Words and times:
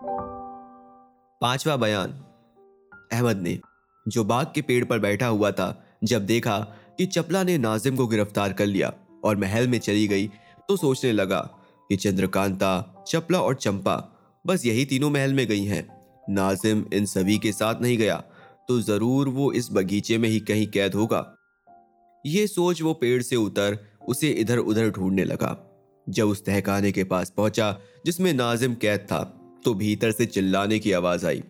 पांचवा 0.00 1.76
बयान, 1.76 2.10
अहमद 3.12 3.36
ने, 3.36 3.58
जो 4.06 4.24
बाग 4.24 4.52
के 4.54 4.62
पेड़ 4.62 4.84
पर 4.84 4.98
बैठा 4.98 5.26
हुआ 5.26 5.50
था, 5.50 5.84
जब 6.04 6.26
देखा 6.26 6.58
कि 6.98 7.06
चपला 7.06 7.42
ने 7.42 7.56
नाजिम 7.58 7.96
को 7.96 8.06
गिरफ़्तार 8.06 8.52
कर 8.52 8.66
लिया 8.66 8.92
और 9.24 9.36
महल 9.36 9.68
में 9.68 9.78
चली 9.78 10.06
गई 10.08 10.26
तो 10.68 10.76
सोचने 10.76 11.12
लगा 11.12 11.40
कि 11.90 11.96
चंद्रकांता, 11.96 13.04
चपला 13.08 13.40
और 13.40 13.54
चंपा 13.54 13.96
बस 14.44 14.66
यही 14.66 14.84
तीनों 14.84 15.10
महल 15.10 15.34
में 15.34 15.46
गई 15.46 15.64
हैं। 15.64 15.86
नाजिम 16.30 16.84
इन 16.92 17.06
सभी 17.06 17.38
के 17.38 17.52
साथ 17.52 17.80
नहीं 17.82 17.96
गया 17.98 18.16
तो 18.68 18.80
ज़रूर 18.80 19.28
वो 19.28 19.50
इस 19.52 19.68
बगीचे 19.72 20.18
में 20.18 20.28
ही 20.28 20.40
कहीं 20.40 20.66
कैद 20.66 20.94
होगा। 20.94 21.24
ये 22.24 22.46
सोच 22.46 22.82
वो 22.82 22.94
पेड़ 22.94 23.22
से 23.22 23.36
उतर, 23.36 23.78
उसे 24.08 24.28
इधर 24.30 24.58
उधर 24.58 24.90
ढूँढने 24.90 25.24
लगा, 25.24 25.56
जब 26.06 26.28
उस 26.28 26.44
तहखाने 26.44 26.92
के 26.92 27.04
पास 27.04 27.30
पहुँचा, 27.30 27.76
जिसमें 28.06 28.32
नाजिम 28.32 28.74
कैद 28.74 29.00
था। 29.00 29.34
तो 29.64 29.74
भीतर 29.74 30.10
से 30.10 30.26
चिल्लाने 30.26 30.78
की 30.78 30.92
आवाज़ 30.92 31.26
आई, 31.26 31.42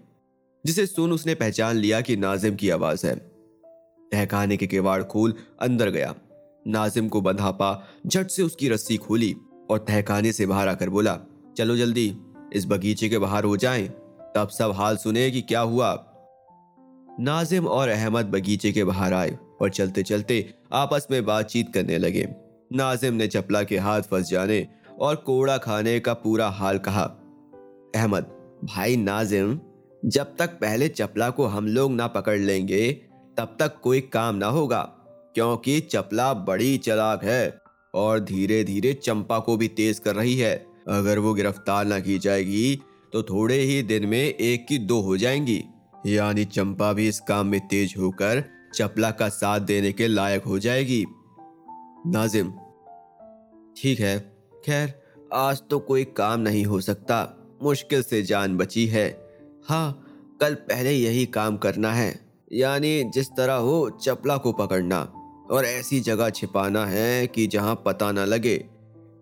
जिसे 0.66 0.86
सुन 0.86 1.12
उसने 1.12 1.34
पहचान 1.34 1.76
लिया 1.76 2.00
कि 2.00 2.16
नाजिम 2.16 2.54
की 2.54 2.70
आवाज़ 2.70 3.06
है। 3.06 3.16
तहखाने 4.12 4.56
के 4.56 4.66
किवाड़ 4.66 5.02
खोल 5.02 5.34
अंदर 5.60 5.90
गया। 5.90 6.14
नाजिम 6.66 7.08
को 7.08 7.20
बंधा 7.20 7.50
पा, 7.50 7.88
झट 8.06 8.30
से 8.30 8.42
उसकी 8.42 8.68
रस्सी 8.68 8.96
खोली 8.96 9.34
और 9.70 9.78
तहखाने 9.78 10.32
से 10.32 10.46
बाहर 10.46 10.68
आकर 10.68 10.90
बोला, 10.90 11.18
चलो 11.56 11.76
जल्दी, 11.76 12.16
इस 12.52 12.66
बगीचे 12.66 13.08
के 13.08 13.18
बाहर 13.18 13.44
हो 13.44 13.56
जाएँ, 13.56 13.88
तब 14.36 14.48
सब 14.48 14.72
हाल 14.72 14.96
सुने 14.96 15.30
कि 15.30 15.40
क्या 15.40 15.60
हुआ। 15.60 16.04
नाजिम 17.20 17.66
और 17.66 17.88
अहमद 17.88 18.26
बगीचे 18.26 18.72
के 18.72 18.84
बाहर 18.84 19.14
आए 19.14 19.38
और 19.62 19.70
चलते 19.70 20.02
चलते 20.02 20.54
आपस 20.72 21.06
में 21.10 21.24
बातचीत 21.24 21.72
करने 21.74 21.98
लगे। 21.98 22.28
नाजिम 22.72 23.14
ने 23.14 23.26
चपला 23.28 23.62
के 23.62 23.78
हाथ 23.78 24.02
फंस 24.02 24.30
जाने 24.30 24.66
और 25.00 25.16
कोड़ा 25.16 25.56
खाने 25.58 26.00
का 26.00 26.14
पूरा 26.14 26.48
हाल 26.48 26.78
कहा। 26.78 27.17
अहमद, 27.98 28.26
भाई 28.64 28.96
नाजिम, 28.96 29.58
जब 30.02 30.34
तक 30.36 30.50
पहले 30.60 30.88
चपला 30.88 31.28
को 31.30 31.44
हम 31.46 31.66
लोग 31.66 31.92
ना 31.92 32.06
पकड़ 32.06 32.38
लेंगे, 32.38 32.90
तब 33.36 33.56
तक 33.60 33.80
कोई 33.82 34.00
काम 34.12 34.34
ना 34.34 34.46
होगा, 34.48 34.80
क्योंकि 35.34 35.78
चपला 35.82 36.32
बड़ी 36.34 36.76
चलाक 36.78 37.24
है 37.24 37.60
और 37.94 38.20
धीरे 38.20 38.62
धीरे 38.64 38.92
चंपा 38.94 39.38
को 39.38 39.56
भी 39.56 39.68
तेज 39.70 39.98
कर 39.98 40.14
रही 40.14 40.36
है। 40.36 40.54
अगर 40.88 41.18
वो 41.18 41.32
गिरफ़्तार 41.34 41.84
ना 41.84 41.98
की 42.00 42.18
जाएगी 42.18 42.78
तो 43.12 43.22
थोड़े 43.22 43.58
ही 43.60 43.82
दिन 43.82 44.06
में 44.06 44.18
एक 44.18 44.66
की 44.68 44.78
दो 44.78 45.00
हो 45.00 45.16
जाएँगी। 45.16 45.62
यानी 46.06 46.44
चंपा 46.44 46.92
भी 46.92 47.08
इस 47.08 47.20
काम 47.20 47.46
में 47.46 47.60
तेज 47.68 47.94
होकर 47.98 48.42
चपला 48.74 49.10
का 49.10 49.28
साथ 49.30 49.60
देने 49.62 49.92
के 49.92 50.08
लायक 50.08 50.44
हो 50.44 50.58
जाएगी। 50.58 51.04
नाजिम, 52.06 52.52
ठीक 53.76 54.00
है, 54.00 54.18
खैर, 54.64 54.94
आज 55.34 55.62
तो 55.70 55.78
कोई 55.80 56.04
काम 56.16 56.40
नहीं 56.40 56.64
हो 56.64 56.80
सकता। 56.80 57.22
मुश्किल 57.62 58.02
से 58.02 58.22
जान 58.22 58.56
बची 58.56 58.86
है। 58.86 59.30
हाँ 59.64 60.04
कल 60.40 60.54
पहले 60.54 60.92
यही 60.92 61.26
काम 61.26 61.56
करना 61.56 61.92
है। 61.92 62.20
यानी 62.52 63.04
जिस 63.04 63.28
तरह 63.28 63.52
हो, 63.52 63.90
चपला 63.90 64.36
को 64.36 64.52
पकड़ना। 64.52 65.12
और 65.50 65.64
ऐसी 65.64 66.00
जगह 66.00 66.30
छिपाना 66.30 66.86
है 66.86 67.26
कि 67.26 67.46
जहाँ 67.46 67.82
पता 67.86 68.12
ना 68.12 68.24
लगे 68.24 68.64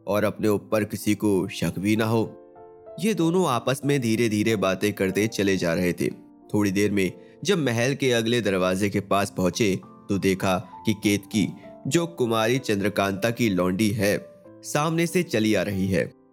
और 0.06 0.24
अपने 0.24 0.48
ऊपर 0.48 0.84
किसी 0.84 1.14
को 1.14 1.48
शक 1.48 1.78
भी 1.78 1.96
ना 1.96 2.04
हो। 2.04 2.54
ये 3.00 3.14
दोनों 3.14 3.46
आपस 3.48 3.80
में 3.84 4.00
धीरे 4.00 4.28
धीरे 4.28 4.56
बातें 4.56 4.92
करते 4.92 5.26
चले 5.26 5.56
जा 5.56 5.74
रहे 5.74 5.92
थे। 5.92 6.10
थोड़ी 6.54 6.70
देर 6.70 6.90
में 6.90 7.12
जब 7.44 7.58
महल 7.58 7.94
के 7.94 8.12
अगले 8.12 8.40
दरवाजे 8.40 8.90
के 8.90 9.00
पास 9.00 9.32
पहुँचे 9.36 9.80
तो 10.08 10.18
देखा 10.18 10.58
कि 10.86 10.92
केतकी, 10.92 11.48
जो 11.86 12.06
कुमारी 12.06 12.58
चंद्रकांता 12.58 13.30
की 13.30 13.48
लौंडी 13.48 13.90
है, 13.90 14.28
सामने 14.48 15.06
से 15.06 15.22
चली 15.22 15.54
आ 15.54 15.62
रही 15.62 15.88
है। 15.88 16.25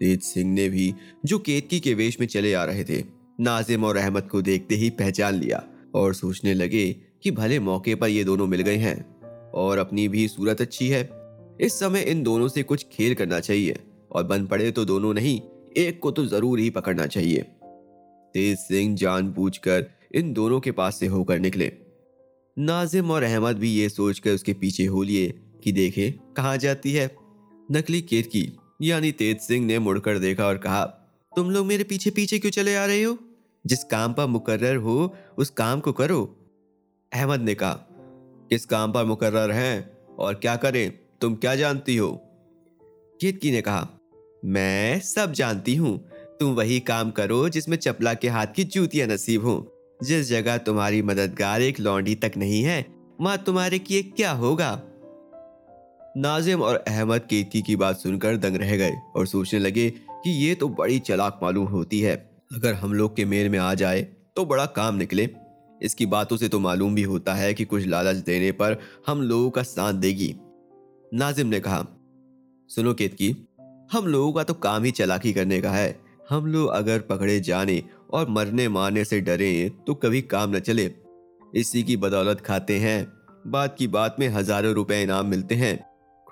तेज 0.00 0.22
सिंह 0.22 0.52
ने 0.52 0.68
भी 0.68 0.92
जो 1.24 1.38
केतकी 1.38 1.80
के 1.80 1.94
वेश 1.94 2.20
में 2.20 2.26
चले 2.26 2.52
आ 2.54 2.64
रहे 2.64 2.84
थे, 2.84 3.02
नाजिम 3.40 3.84
और 3.84 3.96
अहमद 3.96 4.28
को 4.28 4.42
देखते 4.42 4.74
ही 4.74 4.90
पहचान 4.90 5.34
लिया 5.34 5.62
और 5.94 6.14
सोचने 6.14 6.54
लगे 6.54 6.86
कि 7.22 7.30
भले 7.30 7.58
मौके 7.60 7.94
पर 7.94 8.08
ये 8.08 8.24
दोनों 8.24 8.46
मिल 8.46 8.60
गए 8.60 8.76
हैं 8.76 8.96
और 9.52 9.78
अपनी 9.78 10.06
भी 10.08 10.26
सूरत 10.28 10.60
अच्छी 10.60 10.88
है, 10.88 11.02
इस 11.60 11.78
समय 11.78 12.00
इन 12.00 12.22
दोनों 12.22 12.48
से 12.48 12.62
कुछ 12.62 12.86
खेल 12.92 13.14
करना 13.14 13.40
चाहिए 13.40 13.78
और 14.12 14.24
बन 14.24 14.46
पड़े 14.46 14.70
तो 14.70 14.84
दोनों 14.84 15.12
नहीं, 15.14 15.40
एक 15.76 15.98
को 16.00 16.10
तो 16.10 16.24
ज़रूर 16.26 16.58
ही 16.58 16.70
पकड़ना 16.70 17.06
चाहिए। 17.06 17.42
तेज 18.34 18.58
सिंह 18.58 18.96
जान 18.96 19.34
कर 19.38 19.86
इन 20.14 20.32
दोनों 20.32 20.60
के 20.60 20.70
पास 20.72 20.98
से 20.98 21.06
होकर 21.06 21.38
निकले। 21.38 21.72
नाजिम 22.56 23.10
और 23.10 23.22
अहमद 23.22 23.56
भी 23.56 23.70
ये 23.70 23.88
सोचकर 23.88 24.30
उसके 24.30 24.52
पीछे 24.52 24.84
हो 24.86 25.02
लिए 25.02 25.32
कि 25.64 25.72
देखे, 25.72 26.10
कहा 26.36 26.56
जाती 26.56 26.92
है? 26.92 27.10
नकली 27.68 28.00
केतकी 28.02 28.42
यानी 28.82 29.12
तेज 29.12 29.40
सिंह 29.40 29.66
ने 29.66 29.78
मुड़कर 29.78 30.18
देखा 30.18 30.46
और 30.46 30.58
कहा, 30.58 30.84
तुम 31.36 31.50
लोग 31.50 31.66
मेरे 31.66 31.84
पीछे 31.84 32.10
पीछे 32.10 32.38
क्यों 32.38 32.50
चले 32.50 32.74
आ 32.74 32.86
रहे 32.86 33.02
हो? 33.02 33.18
जिस 33.66 33.84
काम 33.84 34.12
पर 34.12 34.26
मुकर्र 34.26 34.76
हो, 34.76 35.16
उस 35.38 35.50
काम 35.50 35.80
को 35.80 35.92
करो। 35.92 36.36
अहमद 37.12 37.40
ने 37.40 37.54
कहा, 37.54 37.72
किस 38.50 38.66
काम 38.66 38.92
पर 38.92 39.04
मुकर्र 39.04 39.50
हैं 39.50 39.98
और 40.18 40.34
क्या 40.34 40.56
करें? 40.56 40.98
तुम 41.20 41.34
क्या 41.34 41.56
जानती 41.56 41.96
हो? 41.96 42.20
केतकी 43.20 43.50
ने 43.50 43.60
कहा, 43.60 43.88
मैं 44.44 45.00
सब 45.00 45.32
जानती 45.32 45.74
हूँ। 45.74 45.98
तुम 46.40 46.54
वही 46.54 46.80
काम 46.80 47.10
करो 47.10 47.48
जिसमें 47.48 47.76
चपला 47.76 48.14
के 48.14 48.28
हाथ 48.28 48.46
की 48.46 48.64
जूतियाँ 48.64 49.08
नसीब 49.08 49.44
हो। 49.44 49.70
जिस 50.02 50.28
जगह 50.28 50.58
तुम्हारी 50.58 51.02
मददगार 51.02 51.62
एक 51.62 51.80
लौंडी 51.80 52.14
तक 52.14 52.32
नहीं 52.36 52.62
है, 52.62 52.86
वहाँ 53.20 53.38
तुम्हारे 53.38 53.78
किए 53.78 54.02
क्या 54.02 54.32
होगा? 54.32 54.82
नाजिम 56.14 56.60
और 56.62 56.76
अहमद 56.78 57.20
केतकी 57.20 57.60
की 57.62 57.74
बात 57.76 57.96
सुनकर 57.96 58.36
दंग 58.36 58.56
रह 58.56 58.76
गए 58.76 58.92
और 59.16 59.26
सोचने 59.26 59.58
लगे 59.60 59.88
कि 59.90 60.30
ये 60.30 60.54
तो 60.54 60.68
बड़ी 60.70 60.98
चलाक 60.98 61.38
मालूम 61.42 61.66
होती 61.66 62.00
है। 62.00 62.14
अगर 62.54 62.74
हम 62.74 62.92
लोग 62.94 63.14
के 63.16 63.24
मेल 63.24 63.48
में 63.48 63.58
आ 63.58 63.72
जाए 63.74 64.02
तो 64.36 64.44
बड़ा 64.44 64.66
काम 64.66 64.96
निकले। 64.96 65.28
इसकी 65.80 66.06
बातों 66.06 66.36
से 66.36 66.48
तो 66.48 66.58
मालूम 66.58 66.94
भी 66.94 67.02
होता 67.02 67.34
है 67.34 67.52
कि 67.54 67.64
कुछ 67.64 67.86
लालच 67.86 68.16
देने 68.16 68.50
पर 68.52 68.76
हम 69.06 69.22
लोगों 69.22 69.48
का 69.50 69.62
साथ 69.62 69.92
देगी। 69.94 70.34
नाजिम 71.14 71.46
ने 71.46 71.60
कहा, 71.60 71.84
सुनो 72.70 72.92
केतकी, 72.94 73.30
हम 73.92 74.06
लोगों 74.06 74.32
का 74.32 74.42
तो 74.42 74.54
काम 74.56 74.84
ही 74.84 74.90
चलाकी 74.90 75.32
करने 75.32 75.60
का 75.60 75.70
है। 75.70 75.98
हम 76.30 76.46
लोग 76.46 76.70
अगर 76.70 76.98
पकड़े 77.00 77.38
जाने 77.40 77.82
और 78.12 78.28
मरने 78.28 78.68
मारने 78.68 79.04
से 79.04 79.20
डरे 79.20 79.70
तो 79.86 79.94
कभी 79.94 80.20
काम 80.26 80.54
न 80.56 80.60
चले। 80.60 80.90
इसी 81.54 81.82
की 81.82 81.96
बदौलत 81.96 82.40
खाते 82.40 82.78
हैं। 82.78 83.06
बात 83.46 83.74
की 83.78 83.86
बात 83.88 84.16
में 84.20 84.28
हज़ारों 84.28 84.72
रुपए 84.74 85.02
इनाम 85.02 85.26
मिलते 85.26 85.54
हैं। 85.54 85.74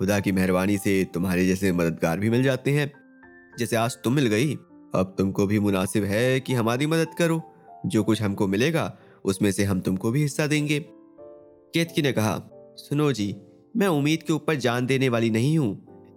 खुदा 0.02 0.20
की 0.20 0.32
मेहरबानी 0.32 0.78
से 0.78 0.92
तुम्हारे 1.14 1.46
जैसे 1.46 1.72
मददगार 1.72 2.18
भी 2.18 2.30
मिल 2.30 2.42
जाते 2.42 2.70
हैं। 2.70 2.92
जैसे 3.58 3.76
आज 3.76 3.96
तुम 4.04 4.12
मिल 4.12 4.26
गई, 4.26 4.54
अब 4.94 5.14
तुमको 5.18 5.46
भी 5.46 5.58
मुनासिब 5.58 6.04
है 6.04 6.40
कि 6.40 6.54
हमारी 6.54 6.86
मदद 6.86 7.14
करो। 7.18 7.40
जो 7.86 8.02
कुछ 8.04 8.22
हमको 8.22 8.46
मिलेगा, 8.46 8.98
उसमें 9.24 9.52
से 9.52 9.64
हम 9.64 9.80
तुमको 9.80 10.10
भी 10.10 10.22
हिस्सा 10.22 10.46
देंगे। 10.46 10.80
केतकी 10.80 12.02
ने 12.02 12.12
कहा, 12.12 12.34
सुनो 12.78 13.12
जी, 13.12 13.36
मैं 13.76 13.86
उम्मीद 13.86 14.22
के 14.22 14.32
ऊपर 14.32 14.54
जान 14.54 14.86
देने 14.86 15.08
वाली 15.08 15.30
नहीं 15.30 15.58
हूँ। 15.58 15.72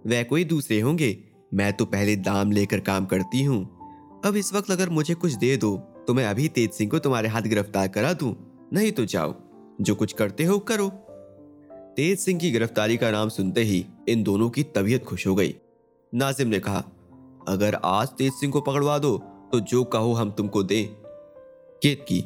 वह 0.06 0.22
कोई 0.22 0.44
दूसरे 0.44 0.80
होंगे। 0.80 1.16
मैं 1.54 1.72
तो 1.72 1.84
पहले 1.84 2.16
दाम 2.16 2.52
लेकर 2.52 2.80
काम 2.80 3.06
करती 3.06 3.42
हूँ। 3.42 3.62
अब 4.24 4.36
इस 4.36 4.54
वक्त 4.54 4.70
अगर 4.70 4.88
मुझे 4.88 5.14
कुछ 5.14 5.32
दे 5.32 5.56
दो 5.56 5.76
तो 6.08 6.14
मैं 6.14 6.26
अभी 6.26 6.48
तेज 6.48 6.70
सिंह 6.70 6.90
को 6.90 6.98
तुम्हारे 6.98 7.28
हाथ 7.28 7.42
गिरफ़्तार 7.42 7.88
करा 7.88 8.12
दूँ। 8.12 8.36
नहीं 8.72 8.92
तो 8.92 9.04
जाओ, 9.04 9.34
जो 9.80 9.94
कुछ 9.94 10.12
करते 10.12 10.44
हो 10.44 10.58
करो। 10.58 11.05
तेज 11.96 12.18
सिंह 12.18 12.38
की 12.40 12.50
गिरफ्तारी 12.50 12.96
का 12.96 13.10
नाम 13.10 13.28
सुनते 13.28 13.62
ही 13.62 13.84
इन 14.08 14.22
दोनों 14.22 14.48
की 14.50 14.62
तबीयत 14.74 15.04
खुश 15.04 15.26
हो 15.26 15.34
गई। 15.34 15.54
नाजिम 16.12 16.48
ने 16.48 16.58
कहा, 16.58 16.82
अगर 17.48 17.74
आज 17.84 18.08
तेज 18.18 18.32
सिंह 18.32 18.52
को 18.52 18.60
पकड़वा 18.60 18.98
दो 18.98 19.16
तो 19.52 19.60
जो 19.62 19.82
कहो 19.86 20.12
हम 20.14 20.30
तुमको 20.30 20.62
दें। 20.62 20.86
केत 21.82 22.04
की, 22.08 22.18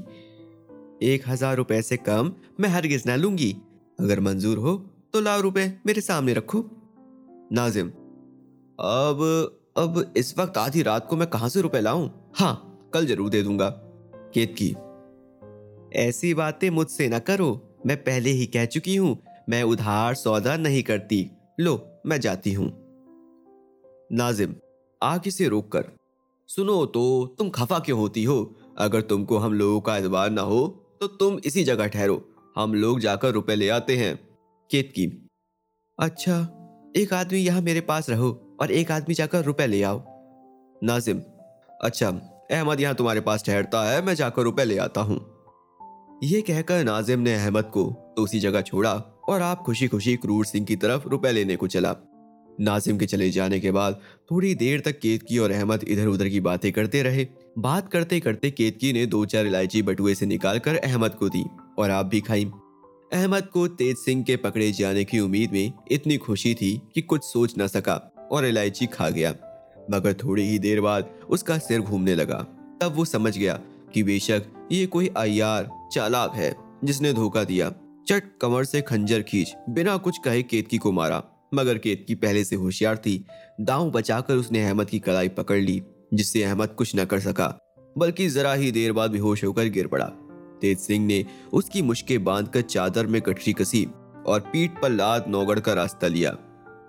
एक 1.04 1.28
हज़ार 1.28 1.56
रुपए 1.56 1.80
से 1.82 1.96
कम 1.98 2.32
मैं 2.60 2.68
हरगिज 2.68 3.06
ना 3.06 3.16
लूँगी। 3.16 3.50
अगर 3.98 4.20
मंजूर 4.20 4.58
हो 4.58 4.76
तो 5.14 5.20
लाओ 5.20 5.40
रुपए 5.40 5.66
मेरे 5.86 6.00
सामने 6.00 6.34
रखो। 6.34 6.64
नाजिम, 7.52 7.88
अब 7.88 9.24
अब 9.78 10.12
इस 10.16 10.38
वक्त 10.38 10.58
आधी 10.58 10.82
रात 10.82 11.06
को 11.08 11.16
मैं 11.16 11.28
कहाँ 11.28 11.48
से 11.48 11.60
रुपए 11.60 11.80
लाऊं? 11.80 12.08
हाँ 12.34 12.90
कल 12.94 13.06
ज़रूर 13.06 13.30
दे 13.30 13.42
दूँगा। 13.42 13.70
केत 14.34 14.54
की, 14.54 14.74
ऐसी 16.00 16.34
बातें 16.34 16.70
मुझसे 16.72 17.08
ना 17.08 17.18
करो। 17.20 17.60
मैं 17.86 17.96
पहले 17.98 18.30
ही 18.30 18.46
कह 18.48 18.64
चुकी 18.66 18.96
हूँ 18.96 19.18
मैं 19.50 19.62
उधार 19.62 20.14
सौदा 20.14 20.56
नहीं 20.56 20.82
करती। 20.82 21.30
लो, 21.60 22.00
मैं 22.06 22.20
जाती 22.20 22.52
हूँ। 22.52 22.66
नाजिम, 24.10 24.54
आगे 25.00 25.46
रोक 25.48 25.70
कर 25.72 25.84
सुनो 26.48 26.84
तो 26.86 27.02
तुम 27.38 27.48
खफा 27.50 27.78
क्यों 27.78 27.98
होती 27.98 28.24
हो? 28.24 28.54
अगर 28.78 29.00
तुमको 29.02 29.38
हम 29.38 29.52
लोगों 29.54 29.80
का 29.80 29.96
एतबार 29.96 30.30
ना 30.30 30.42
हो 30.42 30.66
तो 31.00 31.06
तुम 31.06 31.38
इसी 31.44 31.64
जगह 31.64 31.86
ठहरो। 31.86 32.22
हम 32.56 32.74
लोग 32.74 33.00
जाकर 33.00 33.30
रुपए 33.30 33.54
ले 33.54 33.68
आते 33.68 33.96
हैं। 33.96 34.14
केत 34.70 34.92
की 34.94 35.06
अच्छा 35.98 36.38
एक 36.96 37.12
आदमी 37.14 37.38
यहाँ 37.38 37.60
मेरे 37.62 37.80
पास 37.80 38.10
रहो 38.10 38.30
और 38.60 38.70
एक 38.70 38.90
आदमी 38.92 39.14
जाकर 39.14 39.44
रुपए 39.44 39.66
ले 39.66 39.82
आओ। 39.82 40.02
नाजिम 40.82 41.20
अच्छा 41.82 42.08
अहमद 42.50 42.80
यहाँ 42.80 42.94
तुम्हारे 42.94 43.20
पास 43.20 43.44
ठहरता 43.44 43.82
है, 43.84 44.02
मैं 44.02 44.14
जाकर 44.14 44.42
रुपए 44.42 44.64
ले 44.64 44.78
आता 44.78 45.00
हूँ। 45.00 45.18
ये 46.24 46.40
कहकर 46.42 46.84
नाजिम 46.84 47.20
ने 47.20 47.34
अहमद 47.34 47.64
को 47.64 47.84
तो 48.16 48.22
उसी 48.22 48.40
जगह 48.40 48.60
छोड़ा। 48.62 48.94
और 49.30 49.42
आप 49.42 49.62
खुशी 49.62 49.88
खुशी 49.88 50.16
क्रूर 50.16 50.44
सिंह 50.44 50.66
की 50.66 50.76
तरफ़ 50.76 51.08
रुपए 51.08 51.32
लेने 51.32 51.56
को 51.56 51.66
चला। 51.66 51.96
नाजिम 52.60 52.98
के 52.98 53.06
चले 53.06 53.30
जाने 53.30 53.60
के 53.60 53.70
बाद 53.70 54.00
थोड़ी 54.30 54.54
देर 54.54 54.80
तक 54.80 54.98
केतकी 54.98 55.38
और 55.38 55.50
अहमद 55.50 55.84
इधर 55.84 56.06
उधर 56.06 56.28
की 56.28 56.40
बातें 56.40 56.72
करते 56.72 57.02
रहे। 57.02 57.26
बात 57.58 57.92
करते 57.92 58.20
करते 58.20 58.50
केतकी 58.50 58.92
ने 58.92 59.06
दो 59.06 59.24
चार 59.24 59.46
इलायची 59.46 59.82
बटुए 59.82 60.14
से 60.14 60.26
निकालकर 60.26 60.76
अहमद 60.76 61.10
को 61.10 61.28
दी 61.28 61.44
और 61.78 61.90
आप 61.90 62.06
भी 62.06 62.20
खाई। 62.20 62.44
अहमद 63.12 63.46
को 63.46 63.68
तेज 63.68 63.96
सिंह 63.96 64.22
के 64.22 64.36
पकड़े 64.36 64.72
जाने 64.72 65.04
की 65.04 65.20
उम्मीद 65.20 65.52
में 65.52 65.72
इतनी 65.90 66.16
खुशी 66.16 66.54
थी 66.54 66.82
कि 66.94 67.02
कुछ 67.02 67.24
सोच 67.24 67.54
न 67.58 67.66
सका 67.66 68.28
और 68.32 68.46
इलायची 68.46 68.86
खा 68.86 69.10
गया। 69.10 69.30
मगर 69.90 70.12
थोड़ी 70.12 70.48
ही 70.48 70.58
देर 70.58 70.80
बाद 70.80 71.10
उसका 71.30 71.58
सिर 71.58 71.80
घूमने 71.80 72.14
लगा। 72.14 72.46
तब 72.80 72.92
वो 72.96 73.04
समझ 73.04 73.38
गया 73.38 73.60
कि 73.94 74.02
बेशक 74.02 74.68
ये 74.72 74.86
कोई 74.86 75.10
अयार 75.16 75.70
चालाक 75.92 76.32
है 76.34 76.56
जिसने 76.84 77.12
धोखा 77.12 77.44
दिया। 77.44 77.74
चट 78.08 78.22
कमर 78.40 78.64
से 78.64 78.80
खंजर 78.82 79.22
खींच, 79.22 79.54
बिना 79.68 79.96
कुछ 79.96 80.18
कहे 80.24 80.42
केतकी 80.42 80.78
को 80.78 80.92
मारा। 80.92 81.22
मगर 81.54 81.78
केतकी 81.78 82.14
पहले 82.14 82.44
से 82.44 82.56
होशियार 82.56 82.96
थी। 82.96 83.24
दांव 83.60 83.90
बचाकर 83.90 84.34
उसने 84.34 84.64
अहमद 84.64 84.88
की 84.88 84.98
कलाई 84.98 85.28
पकड़ 85.28 85.58
ली, 85.58 85.82
जिससे 86.14 86.42
अहमद 86.44 86.68
कुछ 86.68 86.96
न 86.96 87.04
कर 87.04 87.20
सका, 87.20 87.58
बल्कि 87.98 88.28
जरा 88.28 88.52
ही 88.54 88.70
देर 88.72 88.92
बाद 88.92 89.10
बेहोश 89.10 89.44
होकर 89.44 89.64
गिर 89.64 89.86
पड़ा। 89.86 90.04
तेज 90.60 90.78
सिंह 90.78 91.06
ने 91.06 91.26
उसकी 91.52 91.82
मुश्के 91.82 92.18
बांधकर 92.18 92.60
चादर 92.60 93.06
में 93.06 93.22
कटरी 93.22 93.52
कसी 93.52 93.86
और 94.26 94.40
पीठ 94.40 94.70
पर 94.82 94.90
लाद 94.90 95.24
नौगढ़ 95.28 95.60
का 95.60 95.74
रास्ता 95.74 96.06
लिया। 96.06 96.36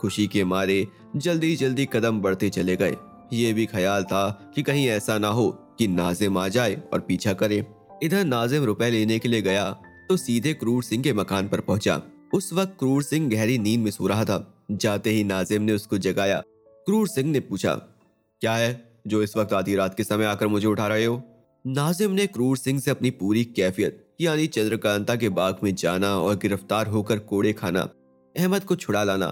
खुशी 0.01 0.27
के 0.27 0.43
मारे 0.43 0.87
जल्दी 1.15 1.55
जल्दी 1.55 1.85
कदम 1.85 2.21
बढ़ते 2.21 2.49
चले 2.49 2.75
गए। 2.75 2.95
ये 3.33 3.53
भी 3.53 3.65
ख्याल 3.65 4.03
था 4.03 4.51
कि 4.55 4.63
कहीं 4.63 4.87
ऐसा 4.87 5.17
ना 5.17 5.27
हो 5.27 5.49
कि 5.79 5.87
नाजिम 5.87 6.37
आ 6.37 6.47
जाए 6.47 6.81
और 6.93 6.99
पीछा 6.99 7.33
करे। 7.33 7.65
इधर 8.03 8.25
नाजिम 8.25 8.63
रुपए 8.63 8.89
लेने 8.89 9.19
के 9.19 9.29
लिए 9.29 9.41
गया 9.41 9.81
तो 10.09 10.17
सीधे 10.17 10.53
क्रूर 10.53 10.83
सिंह 10.83 11.03
के 11.03 11.13
मकान 11.13 11.47
पर 11.47 11.59
पहुँचा। 11.61 12.01
उस 12.33 12.51
वक्त 12.53 12.75
क्रूर 12.79 13.03
सिंह 13.03 13.29
गहरी 13.29 13.57
नींद 13.57 13.79
में 13.79 13.91
सो 13.91 14.07
रहा 14.07 14.25
था। 14.25 14.67
जाते 14.73 15.09
ही 15.09 15.23
नाजिम 15.23 15.61
ने 15.61 15.73
उसको 15.73 15.97
जगाया। 15.97 16.39
क्रूर 16.87 17.07
सिंह 17.07 17.31
ने 17.31 17.39
पूछा, 17.39 17.73
क्या 18.41 18.53
है 18.55 19.01
जो 19.07 19.21
इस 19.23 19.35
वक्त 19.37 19.53
आधी 19.53 19.75
रात 19.75 19.95
के 19.97 20.03
समय 20.03 20.25
आकर 20.25 20.47
मुझे 20.47 20.67
उठा 20.67 20.87
रहे 20.87 21.05
हो? 21.05 21.21
नाजिम 21.65 22.11
ने 22.11 22.27
क्रूर 22.27 22.57
सिंह 22.57 22.79
से 22.79 22.91
अपनी 22.91 23.09
पूरी 23.11 23.43
कैफियत, 23.45 24.05
यानी 24.21 24.47
चंद्रकांता 24.47 25.15
के 25.15 25.29
बाग 25.29 25.59
में 25.63 25.73
जाना 25.75 26.15
और 26.17 26.35
गिरफ़्तार 26.35 26.87
होकर 26.87 27.19
कोड़े 27.21 27.53
खाना, 27.53 27.81
अहमद 28.35 28.63
को 28.63 28.75
छुड़ा 28.75 29.03
लाना, 29.03 29.27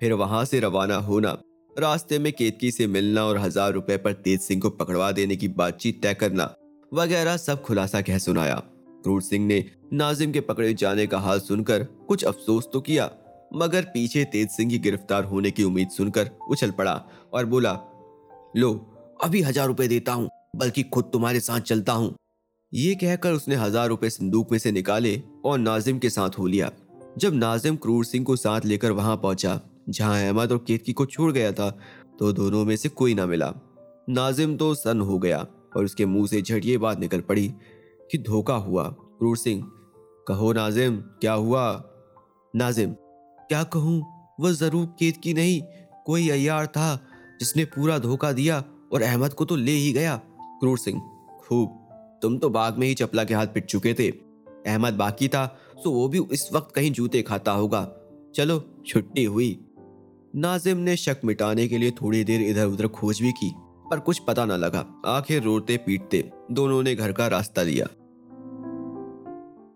फिर 0.00 0.12
वहाँ 0.12 0.44
से 0.44 0.60
रवाना 0.60 0.96
होना, 0.96 1.36
रास्ते 1.76 2.18
में 2.18 2.32
केतकी 2.32 2.70
से 2.70 2.86
मिलना 2.86 3.24
और 3.24 3.38
हज़ार 3.38 3.72
रुपए 3.72 3.96
पर 3.96 4.12
तेज 4.14 4.40
सिंह 4.40 4.60
को 4.60 4.70
पकड़वा 4.70 5.10
देने 5.12 5.36
की 5.36 5.48
बातचीत 5.50 6.02
तय 6.02 6.14
करना, 6.14 6.54
वगैरह 6.92 7.36
सब 7.36 7.62
खुलासा 7.62 8.00
कह 8.00 8.18
सुनाया। 8.18 8.62
क्रूर 9.04 9.22
सिंह 9.22 9.46
ने 9.46 9.64
नाजिम 9.92 10.32
के 10.32 10.40
पकड़े 10.42 10.72
जाने 10.74 11.06
का 11.06 11.18
हाल 11.18 11.40
सुनकर 11.40 11.82
कुछ 12.08 12.24
अफसोस 12.24 12.68
तो 12.72 12.80
किया, 12.80 13.10
मगर 13.54 13.84
पीछे 13.84 14.24
तेज 14.26 14.48
सिंह 14.50 14.70
की 14.70 14.78
गिरफ़्तार 14.80 15.24
होने 15.24 15.50
की 15.50 15.64
उम्मीद 15.64 15.88
सुनकर 15.90 16.30
उछल 16.50 16.70
पड़ा 16.72 16.94
और 17.34 17.46
बोला, 17.46 17.72
लो, 18.56 18.72
अभी 19.24 19.42
हज़ार 19.42 19.66
रुपए 19.66 19.88
देता 19.88 20.12
हूँ, 20.12 20.28
बल्कि 20.56 20.82
खुद 20.84 21.10
तुम्हारे 21.12 21.40
साथ 21.40 21.60
चलता 21.62 21.92
हूँ। 21.92 22.14
ये 22.72 22.94
कहकर 22.94 23.32
उसने 23.32 23.54
हज़ार 23.56 23.88
रुपए 23.88 24.10
संदूक 24.10 24.52
में 24.52 24.58
से 24.58 24.72
निकाले 24.72 25.20
और 25.44 25.58
नाजिम 25.58 25.98
के 25.98 26.10
साथ 26.10 26.38
हो 26.38 26.46
लिया। 26.46 26.70
जब 27.18 27.34
नाजिम 27.34 27.76
क्रूर 27.76 28.04
सिंह 28.04 28.24
को 28.24 28.36
साथ 28.36 28.64
लेकर 28.64 28.92
वहाँ 28.92 29.16
पहुँचा, 29.16 29.60
जहाँ 29.88 30.16
अहमद 30.18 30.52
और 30.52 30.64
केतकी 30.66 30.92
को 30.92 31.06
छोड़ 31.06 31.30
गया 31.32 31.52
था 31.52 31.70
तो 32.18 32.32
दोनों 32.32 32.64
में 32.64 32.74
से 32.76 32.88
कोई 32.90 33.14
ना 33.14 33.26
मिला। 33.26 33.52
नाजिम 34.08 34.56
तो 34.56 34.74
सन 34.74 35.00
हो 35.00 35.18
गया 35.18 35.38
और 35.76 35.84
उसके 35.84 36.06
मुँह 36.06 36.26
से 36.26 36.40
झट 36.42 36.64
ये 36.64 36.76
बात 36.78 36.98
निकल 37.00 37.20
पड़ी 37.20 37.52
कि 38.10 38.18
धोखा 38.20 38.54
हुआ। 38.56 38.88
क्रूर 38.88 39.36
सिंह, 39.36 39.62
कहो 40.26 40.52
नाजिम, 40.52 40.96
क्या 41.20 41.32
हुआ? 41.32 41.64
नाजिम, 42.54 42.92
क्या 43.40 43.62
कहूँ? 43.64 44.02
वह 44.40 44.52
ज़रूर 44.52 44.86
केत 44.98 45.16
की 45.16 45.34
नहीं, 45.34 45.60
कोई 46.06 46.28
अयार 46.30 46.66
था 46.66 46.94
जिसने 47.40 47.64
पूरा 47.66 47.98
धोखा 47.98 48.32
दिया 48.32 48.62
और 48.92 49.02
अहमद 49.02 49.32
को 49.32 49.44
तो 49.44 49.56
ले 49.56 49.72
ही 49.72 49.92
गया। 49.92 50.16
क्रूर 50.60 50.78
सिंह, 50.78 51.00
खूब, 51.40 51.68
तुम 52.22 52.38
तो 52.38 52.50
बाग 52.50 52.78
में 52.78 52.86
ही 52.86 52.94
चपला 52.94 53.24
के 53.24 53.34
हाथ 53.34 53.46
पिट 53.46 53.66
चुके 53.66 53.94
थे। 53.94 54.08
अहमद 54.66 54.94
बाकी 54.94 55.28
था 55.28 55.46
तो 55.84 55.90
वो 55.90 56.08
भी 56.08 56.20
इस 56.32 56.48
वक्त 56.52 56.74
कहीं 56.74 56.90
जूते 56.92 57.22
खाता 57.22 57.52
होगा। 57.52 57.88
चलो, 58.34 58.58
छुट्टी 58.86 59.24
हुई। 59.24 59.58
नाजिम 60.34 60.78
ने 60.78 60.96
शक 60.96 61.20
मिटाने 61.24 61.66
के 61.68 61.78
लिए 61.78 61.90
थोड़ी 61.92 62.22
देर 62.24 62.42
इधर 62.42 62.66
उधर 62.66 62.88
खोज 62.88 63.20
भी 63.20 63.32
की। 63.32 63.52
पर 63.90 64.00
कुछ 64.00 64.18
पता 64.18 64.44
न 64.44 64.52
लगा। 64.52 65.02
आखिर 65.06 65.42
रोते 65.42 65.76
पीटते 65.76 66.30
दोनों 66.52 66.82
ने 66.82 66.94
घर 66.94 67.12
का 67.12 67.26
रास्ता 67.26 67.62
लिया। 67.62 67.86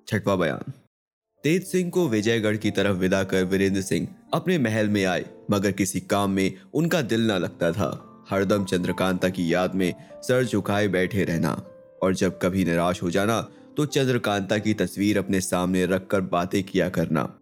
छठवा 0.09 0.37
बयान। 0.37 0.73
तेज 1.45 1.67
सिंह 1.67 1.91
को 1.91 2.09
विजयगढ़ 2.09 2.57
की 2.57 2.71
तरफ़ 2.71 2.97
विदा 2.97 3.25
कर 3.25 3.45
वीरेंद्र 3.45 3.83
सिंह 3.83 4.09
अपने 4.35 4.59
महल 4.59 4.89
में 4.89 5.05
आए, 5.05 5.25
मगर 5.51 5.73
किसी 5.73 6.01
काम 6.01 6.31
में 6.31 6.55
उनका 6.75 7.03
दिल 7.03 7.31
न 7.31 7.35
लगता 7.35 7.73
था। 7.73 8.05
हरदम 8.31 8.65
चंद्रकांता 8.65 9.29
की 9.29 9.53
याद 9.55 9.75
में 9.75 9.95
सर 10.23 10.45
झुकाए 10.45 10.89
बैठे 10.89 11.25
रहना 11.25 11.63
और 12.03 12.15
जब 12.15 12.39
कभी 12.43 12.65
निराश 12.65 13.03
हो 13.03 13.11
जाना 13.11 13.41
तो 13.77 13.87
चंद्रकांता 13.87 14.59
की 14.59 14.75
तस्वीर 14.75 15.19
अपने 15.19 15.41
सामने 15.41 15.87
रखकर 15.87 16.21
बातें 16.21 16.63
किया 16.65 16.89
करना 16.89 17.39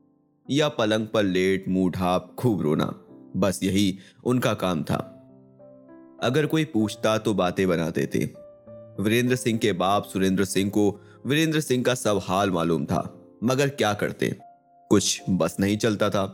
या 0.51 0.69
पलंग 0.69 1.07
पर 1.07 1.23
लेट 1.23 1.69
मुँह 1.69 1.91
ढाप 1.91 2.35
खूब 2.39 2.63
रोना। 2.63 2.95
बस 3.37 3.61
यही 3.63 3.99
उनका 4.25 4.55
काम 4.55 4.83
था। 4.83 5.13
अगर 6.19 6.47
कोई 6.47 6.65
पूछता 6.65 7.17
तो 7.19 7.35
बातें 7.35 7.67
बनाते 7.69 8.07
थे 8.15 8.25
वीरेंद्र 9.01 9.37
सिंह 9.37 9.59
के 9.59 9.73
बाप 9.75 10.05
सुरेंद्र 10.05 10.45
सिंह 10.45 10.71
को 10.71 10.89
वीरेंद्र 11.27 11.61
सिंह 11.61 11.83
का 11.85 11.95
सब 11.95 12.21
हाल 12.25 12.51
मालूम 12.51 12.85
था, 12.85 13.01
मगर 13.45 13.69
क्या 13.71 13.93
करते? 13.95 14.35
कुछ 14.91 15.23
बस 15.31 15.57
नहीं 15.61 15.77
चलता 15.77 16.09
था, 16.11 16.25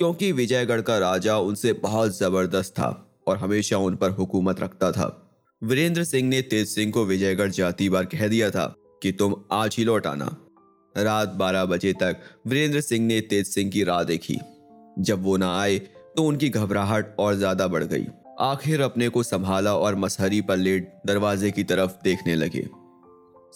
क्योंकि 0.00 0.30
विजयगढ़ 0.32 0.80
का 0.80 0.98
राजा 0.98 1.36
उनसे 1.38 1.72
बहुत 1.74 2.16
ज़बरदस्त 2.18 2.72
था 2.72 2.88
और 3.28 3.36
हमेशा 3.36 3.78
उन 3.78 3.96
पर 3.96 4.10
हुकूमत 4.10 4.60
रखता 4.60 4.90
था। 4.92 5.06
वीरेंद्र 5.62 6.04
सिंह 6.04 6.28
ने 6.28 6.40
तेज 6.42 6.66
सिंह 6.68 6.92
को 6.92 7.04
विजयगढ़ 7.04 7.50
जाती 7.50 7.88
बार 7.88 8.04
कह 8.06 8.26
दिया 8.28 8.50
था 8.50 8.64
कि 9.02 9.12
तुम 9.12 9.34
आज 9.52 9.76
ही 9.78 9.84
लौट 9.84 10.06
आना। 10.06 10.36
रात 10.94 11.34
12 11.36 11.64
बजे 11.66 11.92
तक 11.92 12.20
वीरेंद्र 12.46 12.80
सिंह 12.80 13.06
ने 13.06 13.20
तेज 13.22 13.46
सिंह 13.46 13.70
की 13.70 13.84
राह 13.84 14.02
देखी। 14.04 14.38
जब 14.98 15.22
वो 15.22 15.36
ना 15.36 15.56
आए 15.60 15.78
तो 16.16 16.24
उनकी 16.24 16.48
घबराहट 16.50 17.14
और 17.18 17.34
ज़्यादा 17.34 17.66
बढ़ 17.68 17.84
गई। 17.84 18.06
आखिर 18.42 18.80
अपने 18.80 19.08
को 19.08 19.22
संभाला 19.22 19.74
और 19.76 19.94
मसहरी 19.94 20.40
पर 20.40 20.56
लेट 20.56 20.92
दरवाजे 21.06 21.50
की 21.50 21.64
तरफ़ 21.64 21.90
देखने 22.04 22.34
लगे। 22.34 22.62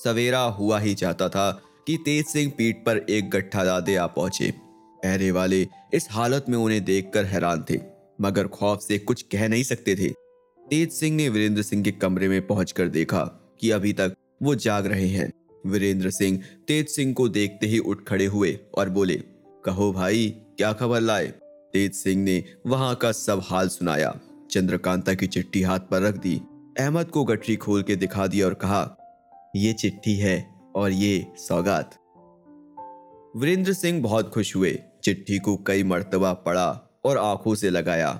सवेरा 0.04 0.40
हुआ 0.40 0.78
ही 0.78 0.94
चाहता 0.94 1.28
था 1.28 1.50
कि 1.86 1.96
तेज 1.96 2.26
सिंह 2.26 2.52
पीठ 2.58 2.76
पर 2.76 2.96
एक 2.98 3.30
गट्ठा 3.30 3.64
दादे 3.64 3.96
आ 3.96 4.06
पहुँचे। 4.06 4.52
पहरे 4.98 5.30
वाले 5.30 5.66
इस 5.94 6.06
हालत 6.10 6.44
में 6.48 6.58
उन्हें 6.58 6.84
देखकर 6.84 7.24
हैरान 7.24 7.64
थे, 7.70 7.78
मगर 8.20 8.46
खौफ 8.46 8.80
से 8.80 8.98
कुछ 8.98 9.22
कह 9.22 9.48
नहीं 9.48 9.62
सकते 9.62 9.94
थे। 9.94 10.08
तेज 10.58 10.92
सिंह 10.92 11.16
ने 11.16 11.28
वीरेंद्र 11.28 11.62
सिंह 11.62 11.82
के 11.84 11.90
कमरे 11.90 12.28
में 12.28 12.46
पहुंचकर 12.46 12.88
देखा 12.88 13.24
कि 13.60 13.70
अभी 13.70 13.92
तक 13.92 14.14
वो 14.42 14.54
जाग 14.54 14.86
रहे 14.86 15.08
हैं। 15.08 15.30
वीरेंद्र 15.66 16.10
सिंह 16.10 16.40
तेज 16.68 16.88
सिंह 16.88 17.14
को 17.14 17.28
देखते 17.28 17.66
ही 17.66 17.78
उठ 17.78 18.06
खड़े 18.08 18.26
हुए 18.26 18.58
और 18.74 18.90
बोले, 18.90 19.16
कहो 19.64 19.92
भाई, 19.92 20.28
क्या 20.58 20.72
खबर 20.72 21.00
लाए? 21.00 21.26
तेज 21.72 21.94
सिंह 21.94 22.22
ने 22.24 22.42
वहाँ 22.66 22.94
का 22.94 23.12
सब 23.12 23.42
हाल 23.44 23.68
सुनाया। 23.68 24.18
चंद्रकांता 24.50 25.14
की 25.14 25.26
चिट्ठी 25.26 25.62
हाथ 25.62 25.80
पर 25.80 26.02
रख 26.02 26.16
दी। 26.16 26.40
अहमद 26.80 27.06
को 27.06 27.24
गठरी 27.24 27.56
खोल 27.56 27.82
के 27.82 27.96
दिखा 27.96 28.26
दिया 28.26 28.46
और 28.46 28.54
कहा, 28.54 28.96
ये 29.56 29.72
चिट्ठी 29.72 30.16
है 30.16 30.36
और 30.76 30.90
ये 30.90 31.26
सौगात। 31.38 31.94
वीरेंद्र 33.36 33.72
सिंह 33.72 34.02
बहुत 34.02 34.30
खुश 34.30 34.54
हुए। 34.56 34.78
चिट्ठी 35.04 35.38
को 35.38 35.56
कई 35.56 35.82
मर्तबा 35.82 36.32
पढ़ा 36.32 36.68
और 37.04 37.18
आँखों 37.18 37.54
से 37.54 37.70
लगाया। 37.70 38.12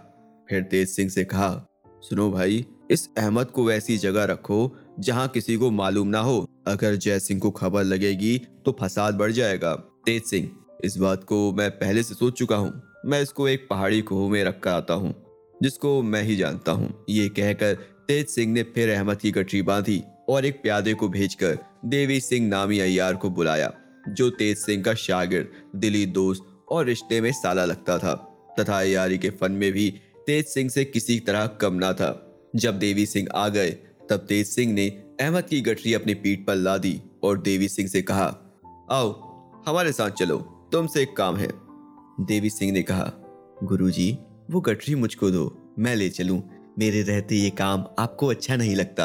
फिर 0.49 0.63
तेज 0.63 0.89
सिंह 0.89 1.11
से 1.11 1.25
कहा, 1.25 1.67
सुनो 2.03 2.31
भाई, 2.31 2.65
इस 2.91 3.09
अहमद 3.19 3.47
को 3.47 3.65
वैसी 3.65 3.97
जगह 3.99 4.25
रखो 4.25 4.77
जहाँ 5.01 5.29
किसी 5.29 5.57
को 5.57 5.71
मालूम 5.71 6.09
ना 6.09 6.21
हो। 6.21 6.47
अगर 6.67 6.97
जय 6.97 7.19
सिंह 7.21 7.41
को 7.41 7.51
खबर 7.51 7.85
लगेगी 7.85 8.39
तो 8.65 8.77
फसाद 8.81 9.15
बढ़ 9.15 9.33
जाएगा। 9.33 9.75
तेज 10.07 10.25
सिंह, 10.25 10.51
इस 10.85 10.97
बात 10.97 11.25
को 11.25 11.53
मैं 11.53 11.71
पहले 11.71 12.03
से 12.03 12.15
सोच 12.15 12.39
चुका 12.39 12.57
हूँ। 12.57 12.83
मैं 13.07 13.23
इसको 13.23 13.49
एक 13.49 13.67
पहाड़ी 13.71 14.01
कोह 14.03 14.29
में 14.31 14.43
रख 14.45 14.61
कर 14.61 14.71
आता 14.71 14.95
हूँ। 14.95 15.15
जिसको 15.63 16.01
मैं 16.03 16.23
ही 16.23 16.37
जानता 16.37 16.73
हूँ। 16.73 17.05
ये 17.09 17.29
कहकर 17.29 17.75
तेज 18.09 18.27
सिंह 18.27 18.53
ने 18.53 18.63
फिर 18.65 18.91
अहमद 18.91 19.17
की 19.17 19.31
गठरी 19.31 19.63
बांधी 19.63 20.03
और 20.29 20.45
एक 20.45 20.61
प्यादे 20.63 20.95
को 20.95 21.09
भेजकर 21.09 21.59
देवी 21.85 22.21
सिंह 22.21 22.49
नामी 22.49 22.79
अयार 22.79 23.17
को 23.17 23.31
बुलाया 23.31 23.73
जो 24.09 24.29
तेज 24.31 24.57
सिंह 24.59 24.83
का 24.83 24.95
शागिर्द 24.95 25.79
दिली 25.79 26.05
दोस्त 26.07 26.47
और 26.69 26.85
रिश्ते 26.85 27.21
में 27.21 27.31
साला 27.33 27.65
लगता 27.65 27.99
था। 27.99 28.15
तथा 28.61 28.79
अयारी 28.79 29.19
के 29.19 29.31
फन 29.31 29.53
में 29.53 29.71
भी 29.73 29.91
तेज 30.27 30.47
सिंह 30.47 30.71
से 30.71 30.85
किसी 30.85 31.19
तरह 31.21 31.47
कम 31.61 31.75
ना 31.75 31.93
था। 31.93 32.11
जब 32.57 32.79
देवी 32.79 33.07
सिंह 33.07 33.29
आ 33.35 33.49
गए 33.49 33.71
तब 34.11 34.27
तेज 34.29 34.47
सिंह 34.47 34.73
ने 34.73 34.89
अहमद 35.21 35.45
की 35.45 35.61
गठरी 35.61 35.95
अपनी 35.95 36.15
पीठ 36.15 36.47
पर 36.47 36.55
ला 36.55 36.77
दी 36.79 37.01
और 37.25 37.39
देवी 37.39 37.69
सिंह 37.69 37.89
से 37.89 38.03
कहा 38.03 38.27
आओ 38.91 39.13
हमारे 39.67 39.93
साथ 39.93 40.11
चलो 40.11 40.37
तुमसे 40.73 41.03
एक 41.03 41.17
काम 41.17 41.37
है। 41.37 41.49
देवी 42.21 42.51
सिंह 42.51 42.73
ने 42.73 42.83
कहा 42.83 43.13
गुरुजी, 43.65 44.17
वो 44.51 44.61
गठरी 44.61 44.95
मुझको 44.95 45.31
दो, 45.31 45.75
मैं 45.79 45.97
ले 45.97 46.09
चलूँ। 46.09 46.43
मेरे 46.79 47.03
रहते 47.03 47.35
ये 47.35 47.51
काम 47.51 47.85
आपको 47.99 48.27
अच्छा 48.27 48.57
नहीं 48.57 48.77
लगता। 48.77 49.05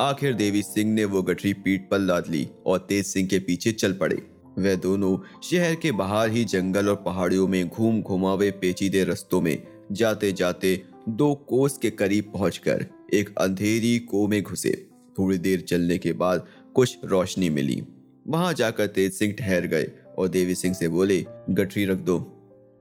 आखिर 0.00 0.32
देवी 0.34 0.62
सिंह 0.62 0.92
ने 0.94 1.04
वो 1.04 1.22
गठरी 1.22 1.52
पीठ 1.54 1.88
पर 1.90 1.98
लाद 1.98 2.28
ली 2.28 2.48
और 2.66 2.78
तेज 2.78 3.06
सिंह 3.06 3.28
के 3.28 3.38
पीछे 3.38 3.72
चल 3.72 3.92
पड़े। 3.92 4.22
वे 4.58 4.76
दोनों 4.76 5.16
शहर 5.42 5.74
के 5.74 5.92
बाहर 5.92 6.30
ही 6.30 6.44
जंगल 6.44 6.88
और 6.88 6.96
पहाड़ियों 6.96 7.46
में 7.48 7.68
घूम 7.68 8.02
घुमावे 8.02 8.50
पेचीदे 8.50 9.04
रस्तों 9.04 9.40
में 9.40 9.62
जाते 9.92 10.32
जाते 10.32 10.82
दो 11.08 11.34
कोस 11.34 11.78
के 11.78 11.90
करीब 11.90 12.32
पहुंचकर 12.32 12.86
एक 13.14 13.34
अंधेरी 13.38 13.98
को 13.98 14.26
में 14.28 14.42
घुसे। 14.42 14.88
थोड़ी 15.18 15.38
देर 15.38 15.60
चलने 15.60 15.98
के 15.98 16.12
बाद 16.12 16.46
कुछ 16.74 16.98
रोशनी 17.04 17.50
मिली। 17.50 17.82
वहाँ 18.26 18.52
जाकर 18.52 18.86
तेज 18.86 19.12
सिंह 19.12 19.32
ठहर 19.32 19.66
गए 19.66 19.90
और 20.18 20.28
देवी 20.28 20.54
सिंह 20.54 20.74
से 20.74 20.88
बोले, 20.88 21.24
गठरी 21.50 21.84
रख 21.84 21.98
दो। 21.98 22.18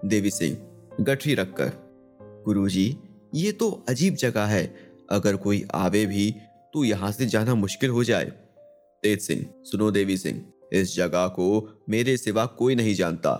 देवी 0.05 0.29
सिंह, 0.29 0.57
गठरी 1.01 1.33
रखकर। 1.33 1.80
गुरुजी 2.45 2.95
ये 3.35 3.51
तो 3.51 3.69
अजीब 3.89 4.15
जगह 4.15 4.45
है। 4.45 4.63
अगर 5.11 5.35
कोई 5.35 5.63
आवे 5.75 6.05
भी 6.05 6.29
तो 6.73 6.83
यहाँ 6.83 7.11
से 7.11 7.25
जाना 7.25 7.55
मुश्किल 7.55 7.89
हो 7.89 8.03
जाए। 8.03 8.25
तेज 9.03 9.21
सिंह, 9.21 9.45
सुनो 9.63 9.89
देवी 9.91 10.17
सिंह, 10.17 10.41
इस 10.73 10.95
जगह 10.95 11.27
को 11.29 11.83
मेरे 11.89 12.15
सिवा 12.17 12.45
कोई 12.45 12.75
नहीं 12.75 12.93
जानता। 12.95 13.33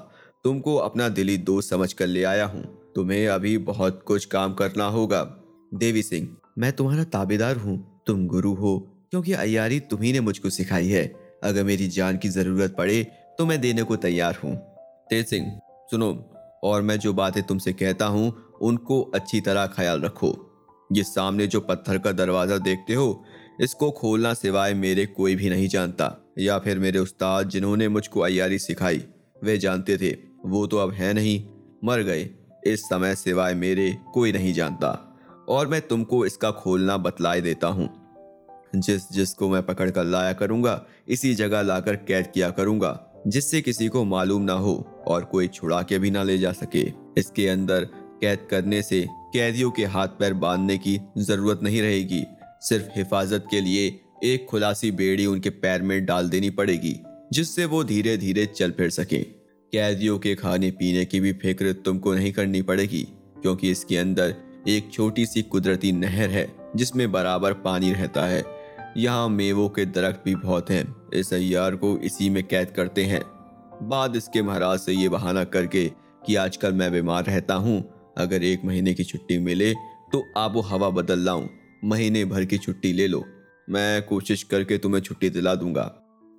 तुमको 0.46 0.76
अपना 0.78 1.08
दिली 1.10 1.38
दोस्त 1.40 1.70
समझ 1.70 1.92
कर 1.94 2.08
ले 2.08 2.24
आया 2.24 2.46
हूँ। 2.46 2.64
तुम्हें 2.96 3.28
अभी 3.28 3.58
बहुत 3.60 4.02
कुछ 4.08 4.26
काम 4.26 4.54
करना 4.54 4.86
होगा। 4.88 5.22
देवी 5.76 6.04
सिंह, 6.04 6.28
मैं 6.58 6.72
तुम्हारा 6.74 7.04
ताबेदार 7.06 7.58
हूँ। 7.58 7.78
तुम 8.08 8.26
गुरु 8.28 8.54
हो, 8.54 8.78
क्योंकि 9.12 9.34
अयारी 9.34 9.80
तुम्ही 9.82 10.14
ने 10.14 10.20
मुझको 10.20 10.50
सिखाई 10.50 10.88
है। 10.88 11.06
अगर 11.44 11.64
मेरी 11.64 11.88
जान 11.90 12.18
की 12.18 12.30
ज़रूरत 12.30 12.76
पड़े 12.78 13.04
तो 13.40 13.46
मैं 13.46 13.60
देने 13.62 13.84
को 13.84 13.96
तैयार 13.98 14.40
हूँ। 14.44 14.56
तेज 15.10 15.26
सिंह, 15.28 15.60
सुनो, 15.92 16.14
और 16.64 16.82
मैं 16.82 16.98
जो 17.00 17.14
बातें 17.14 17.42
तुमसे 17.44 17.74
कहता 17.74 18.06
हूँ 18.06 18.32
उनको 18.62 19.02
अच्छी 19.02 19.42
तरह 19.42 19.66
ख्याल 19.68 20.02
रखो। 20.02 20.48
ये 20.92 21.04
सामने 21.04 21.48
जो 21.48 21.60
पत्थर 21.60 21.98
का 21.98 22.12
दरवाज़ा 22.12 22.58
देखते 22.58 22.94
हो, 22.94 23.24
इसको 23.62 23.92
खोलना 23.92 24.34
सिवाय 24.34 24.74
मेरे 24.74 25.06
कोई 25.06 25.36
भी 25.36 25.50
नहीं 25.50 25.68
जानता, 25.68 26.34
या 26.40 26.60
फिर 26.60 26.80
मेरे 26.80 27.00
उस्ताद 27.00 27.50
जिन्होंने 27.50 27.88
मुझको 27.88 28.20
अयारी 28.20 28.60
सिखाई, 28.60 29.04
वे 29.44 29.58
जानते 29.58 29.98
थे। 29.98 30.12
वो 30.46 30.68
तो 30.68 30.78
अब 30.78 30.92
है 30.92 31.14
नहीं, 31.14 31.44
मर 31.84 32.02
गए, 32.02 32.30
इस 32.68 32.84
समय 32.84 33.16
सिवाय 33.16 33.54
मेरे 33.54 33.98
कोई 34.14 34.32
नहीं 34.32 34.54
जानता। 34.54 35.18
और 35.50 35.68
मैं 35.68 35.82
तुमको 35.82 36.26
इसका 36.26 36.52
खोलना 36.52 36.98
बतलाए 36.98 37.42
देता 37.42 37.68
हूँ। 37.68 37.90
जिस, 38.76 39.12
जिसको 39.12 39.50
मैं 39.50 39.64
पकड़ 39.64 39.90
कर 39.90 40.04
लाया 40.04 40.34
करूँगा, 40.34 40.86
इसी 41.08 41.36
जगह 41.36 41.62
लाकर 41.62 41.96
कैद 41.96 42.28
किया 42.28 42.50
करूँगा, 42.50 43.08
जिससे 43.28 43.62
किसी 43.62 43.88
को 43.88 44.04
मालूम 44.04 44.42
ना 44.42 44.54
हो 44.54 45.04
और 45.08 45.24
कोई 45.24 45.48
छुड़ा 45.48 45.82
के 45.82 46.00
भी 46.00 46.12
ना 46.12 46.24
ले 46.24 46.38
जा 46.38 46.52
सके। 46.52 46.92
इसके 47.18 47.48
अंदर 47.48 47.88
कैद 48.22 48.48
करने 48.50 48.82
से 48.82 49.06
कैदियों 49.34 49.72
के 49.72 49.86
हाथ 49.88 50.08
पैर 50.20 50.34
बांधने 50.36 50.78
की 50.78 51.00
ज़रूरत 51.20 51.60
नहीं 51.64 51.82
रहेगी। 51.82 52.24
सिर्फ़ 52.62 52.90
हिफाजत 52.96 53.46
के 53.52 53.62
लिए 53.62 53.88
एक 54.24 54.46
खुलासी 54.46 54.92
बेड़ी 54.94 55.26
उनके 55.26 55.50
पैर 55.52 55.82
में 55.82 56.06
डाल 56.06 56.30
देनी 56.30 56.50
पड़ेगी, 56.52 56.96
जिससे 57.34 57.66
वो 57.66 57.84
धीरे 57.84 58.16
धीरे 58.18 58.46
चल 58.48 58.72
फिर 58.72 58.90
सके। 58.90 59.22
कैदियों 59.74 60.18
के 60.20 60.34
खाने 60.36 60.72
पीने 60.72 61.06
की 61.06 61.20
भी 61.20 61.32
फ़िक्र 61.34 61.72
तुमको 61.76 62.14
नहीं 62.14 62.32
करनी 62.34 62.62
पड़ेगी, 62.62 63.02
क्योंकि 63.42 63.72
इसके 63.72 63.98
अंदर 63.98 64.34
एक 64.68 64.92
छोटी 64.94 65.26
सी 65.26 65.42
कुदरती 65.42 65.92
नहर 65.92 66.30
है, 66.30 66.48
जिसमें 66.76 67.12
बराबर 67.12 67.54
पानी 67.60 67.92
रहता 67.94 68.26
है। 68.26 68.44
यहाँ 68.98 69.28
मेवों 69.30 69.68
के 69.70 69.86
दरख्त 69.88 70.22
भी 70.26 70.36
बहुत 70.36 70.70
हैं, 70.72 70.84
इस 71.14 71.34
अयार 71.34 71.76
को 71.76 71.98
इसी 72.00 72.30
में 72.30 72.44
कैद 72.44 72.72
करते 72.72 73.06
हैं। 73.06 73.22
बाद 73.84 74.16
इसके 74.16 74.42
महाराज 74.42 74.80
से 74.80 74.94
ये 74.94 75.10
बहाना 75.10 75.44
करके 75.46 75.86
कि 76.26 76.36
आजकल 76.36 76.74
मैं 76.74 76.92
बीमार 76.92 77.24
रहता 77.26 77.54
हूँ 77.56 77.82
अगर 78.18 78.44
एक 78.44 78.66
महीने 78.66 78.94
की 78.94 79.04
छुट्टी 79.04 79.38
मिले 79.40 79.74
तो 80.14 80.24
आबो 80.38 80.62
हवा 80.62 80.90
बदल 80.92 81.20
लाऊं। 81.20 81.48
महीने 81.84 82.24
भर 82.26 82.46
की 82.46 82.58
छुट्टी 82.58 82.92
ले 82.94 83.08
लो। 83.08 83.24
मैं 83.68 84.02
कोशिश 84.02 84.44
करके 84.44 84.78
तुम्हें 84.78 85.02
छुट्टी 85.02 85.30
दिला 85.30 85.56
दूँगा। 85.56 85.84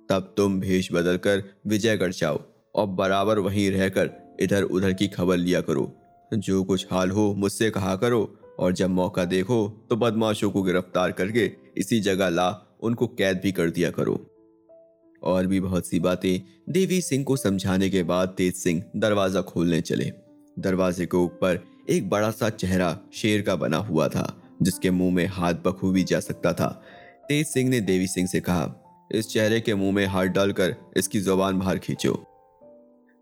तब 0.09 0.33
तुम 0.37 0.59
भेष 0.59 0.91
बदल 0.93 1.17
कर 1.17 1.43
विजयगढ़ 1.67 2.11
जाओ 2.11 2.41
और 2.75 2.87
बराबर 2.89 3.39
वहीं 3.39 3.69
रहकर 3.71 4.09
इधर 4.41 4.63
उधर 4.63 4.93
की 4.93 5.07
खबर 5.07 5.37
लिया 5.37 5.61
करो। 5.61 5.91
जो 6.31 6.63
कुछ 6.63 6.85
हाल 6.91 7.11
हो 7.11 7.33
मुझसे 7.33 7.69
कहा 7.69 7.95
करो 7.95 8.21
और 8.59 8.73
जब 8.73 8.89
मौका 8.89 9.25
देखो 9.25 9.67
तो 9.89 9.95
बदमाशों 9.95 10.49
को 10.51 10.63
गिरफ़्तार 10.63 11.11
करके 11.11 11.51
इसी 11.77 11.99
जगह 11.99 12.29
ला, 12.29 12.49
उनको 12.81 13.07
कैद 13.07 13.39
भी 13.43 13.51
कर 13.51 13.69
दिया 13.69 13.89
करो। 13.91 14.19
और 15.23 15.47
भी 15.47 15.59
बहुत 15.59 15.87
सी 15.87 15.99
बातें 15.99 16.41
देवी 16.69 16.99
सिंह 17.01 17.23
को 17.23 17.35
समझाने 17.35 17.89
के 17.89 18.03
बाद 18.03 18.33
तेज 18.37 18.55
सिंह 18.55 18.83
दरवाज़ा 18.95 19.41
खोलने 19.41 19.81
चले। 19.81 20.11
दरवाजे 20.57 21.05
के 21.05 21.17
ऊपर 21.17 21.59
एक 21.89 22.09
बड़ा 22.09 22.29
सा 22.31 22.49
चेहरा 22.49 22.97
शेर 23.13 23.41
का 23.41 23.55
बना 23.55 23.77
हुआ 23.77 24.07
था, 24.07 24.41
जिसके 24.61 24.91
मुँह 24.91 25.13
में 25.13 25.25
हाथ 25.27 25.53
बखूबी 25.65 26.03
जा 26.03 26.19
सकता 26.19 26.53
था। 26.53 26.67
तेज 27.27 27.47
सिंह 27.47 27.69
ने 27.69 27.79
देवी 27.81 28.07
सिंह 28.07 28.27
से 28.27 28.39
कहा, 28.39 28.73
इस 29.11 29.29
चेहरे 29.29 29.59
के 29.61 29.75
मुँह 29.75 29.91
में 29.91 30.05
हाथ 30.05 30.25
डालकर 30.25 30.75
इसकी 30.97 31.19
ज़ुबान 31.19 31.59
बाहर 31.59 31.77
खींचो। 31.77 32.23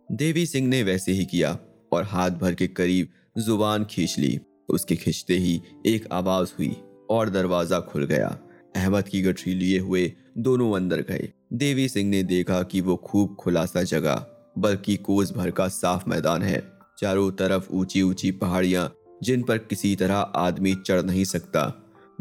देवी 0.10 0.46
सिंह 0.46 0.68
ने 0.68 0.82
वैसे 0.84 1.12
ही 1.12 1.26
किया 1.26 1.58
और 1.92 2.04
हाथ 2.04 2.32
भर 2.32 2.54
के 2.54 2.68
करीब 2.68 3.08
ज़ुबान 3.38 3.86
खींच 3.86 4.18
ली। 4.20 4.40
उसके 4.70 4.96
खींचते 4.96 5.34
ही 5.34 5.62
एक 5.86 6.08
आवाज़ 6.12 6.52
हुई 6.60 6.76
और 7.10 7.30
दरवाज़ा 7.30 7.80
खुल 7.80 8.06
गया। 8.06 8.28
अहमद 8.76 9.08
की 9.08 9.22
गठरी 9.22 9.54
लिए 9.54 9.80
हुए 9.80 10.12
दोनों 10.38 10.72
अंदर 10.76 11.02
गए। 11.02 11.30
देवी 11.54 11.88
सिंह 11.90 12.10
ने 12.10 12.22
देखा 12.24 12.62
कि 12.64 12.82
वो 12.82 12.96
खूब 12.96 13.36
खुलासा 13.36 13.84
जगह 13.84 14.26
बल्कि 14.58 14.96
कोस 14.98 15.32
भर 15.34 15.52
का 15.52 15.68
साफ़ 15.68 16.10
मैदान 16.10 16.42
है। 16.42 16.60
चारों 17.02 17.32
तरफ़ 17.32 17.68
ऊँची 17.72 18.02
ऊँची 18.02 18.30
पहाड़ियाँ, 18.32 18.92
जिन 19.24 19.44
पर 19.44 19.58
किसी 19.58 19.96
तरह 19.96 20.16
आदमी 20.16 20.74
चढ़ 20.76 21.02
नहीं 21.02 21.24
सकता। 21.26 21.64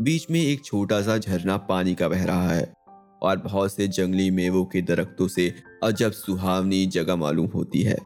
बीच 0.00 0.26
में 0.30 0.40
एक 0.40 0.64
छोटा 0.64 1.00
सा 1.02 1.16
झरना 1.18 1.56
पानी 1.56 1.94
का 1.94 2.08
बह 2.08 2.24
रहा 2.24 2.52
है, 2.52 2.72
और 3.22 3.36
बहुत 3.36 3.72
से 3.72 3.88
जंगली 3.88 4.30
मेवों 4.30 4.64
के 4.64 4.82
दरख्तों 4.82 5.28
से 5.28 5.52
अजब 5.84 6.12
सुहावनी 6.12 6.86
जगह 6.86 7.16
मालूम 7.16 7.46
होती 7.46 7.82
है। 7.82 7.98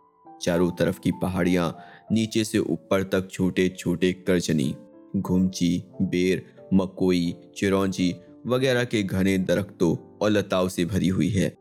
चारों 0.43 0.71
तरफ़ 0.71 1.01
की 1.01 1.13
पहाड़ियाँ 1.13 1.77
नीचे 2.13 2.45
से 2.45 2.59
ऊपर 2.59 3.03
तक 3.03 3.31
छोटे 3.31 3.69
छोटे 3.69 4.13
करचनी 4.13 4.75
घुमची, 5.17 5.83
बेर, 6.03 6.45
मकोई, 6.75 7.35
चिरौंजी 7.57 8.15
वगैरह 8.47 8.85
के 8.85 9.03
घने 9.03 9.39
दरख्तों 9.39 9.97
और 10.23 10.31
लताओं 10.31 10.69
से 10.69 10.85
भरी 10.85 11.09
हुई 11.09 11.31
है। 11.31 11.55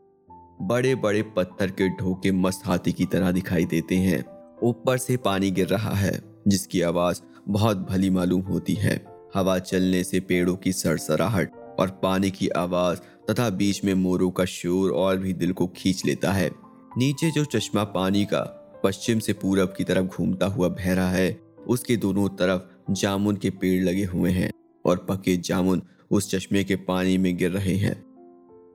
बड़े 0.62 0.94
बड़े 0.94 1.22
पत्थर 1.36 1.70
के 1.70 1.88
ढोके 1.88 2.32
मस्त 2.32 2.66
हाथी 2.66 2.92
की 2.92 3.04
तरह 3.04 3.32
दिखाई 3.32 3.64
देते 3.64 3.94
हैं। 3.96 4.22
ऊपर 4.62 4.98
से 4.98 5.16
पानी 5.16 5.50
गिर 5.50 5.66
रहा 5.66 5.94
है, 5.94 6.20
जिसकी 6.48 6.80
आवाज़ 6.80 7.20
बहुत 7.48 7.76
भली 7.76 8.10
मालूम 8.10 8.40
होती 8.40 8.74
है। 8.74 9.06
हवा 9.34 9.58
चलने 9.58 10.04
से 10.04 10.20
पेड़ों 10.20 10.56
की 10.56 10.72
सरसराहट 10.72 11.52
और 11.80 12.00
पानी 12.02 12.30
की 12.30 12.48
आवाज़ 12.48 12.98
तथा 13.30 13.50
बीच 13.50 13.84
में 13.84 13.94
मोरों 13.94 14.30
का 14.30 14.44
शोर 14.44 14.90
और 14.90 15.16
भी 15.16 15.32
दिल 15.32 15.52
को 15.52 15.66
खींच 15.66 16.04
लेता 16.06 16.32
है। 16.32 16.50
नीचे 16.98 17.30
जो 17.30 17.44
चश्मा 17.44 17.84
पानी 17.84 18.24
का 18.24 18.40
पश्चिम 18.84 19.18
से 19.18 19.32
पूरब 19.32 19.74
की 19.76 19.84
तरफ़ 19.84 20.06
घूमता 20.06 20.46
हुआ 20.46 20.68
बह 20.68 20.94
रहा 20.94 21.10
है, 21.10 21.40
उसके 21.66 21.96
दोनों 21.96 22.28
तरफ़ 22.28 22.92
जामुन 22.92 23.36
के 23.36 23.50
पेड़ 23.50 23.84
लगे 23.84 24.04
हुए 24.04 24.30
हैं 24.30 24.50
और 24.84 24.96
पके 24.96 25.36
जामुन 25.36 25.82
उस 26.10 26.30
चश्मे 26.30 26.64
के 26.64 26.76
पानी 26.76 27.18
में 27.18 27.36
गिर 27.36 27.50
रहे 27.50 27.76
हैं। 27.76 28.04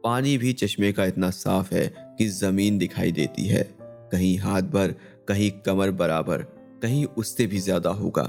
पानी 0.03 0.37
भी 0.37 0.53
चश्मे 0.53 0.91
का 0.91 1.05
इतना 1.05 1.29
साफ़ 1.29 1.75
है 1.75 2.15
कि 2.17 2.27
ज़मीन 2.27 2.77
दिखाई 2.77 3.11
देती 3.11 3.47
है। 3.47 3.75
कहीं 3.81 4.37
हाथ 4.37 4.61
भर 4.61 4.95
कहीं 5.29 5.49
कमर 5.65 5.91
बराबर, 5.93 6.41
कहीं 6.81 7.05
उससे 7.07 7.45
भी 7.47 7.59
ज़्यादा 7.59 7.89
होगा। 7.91 8.23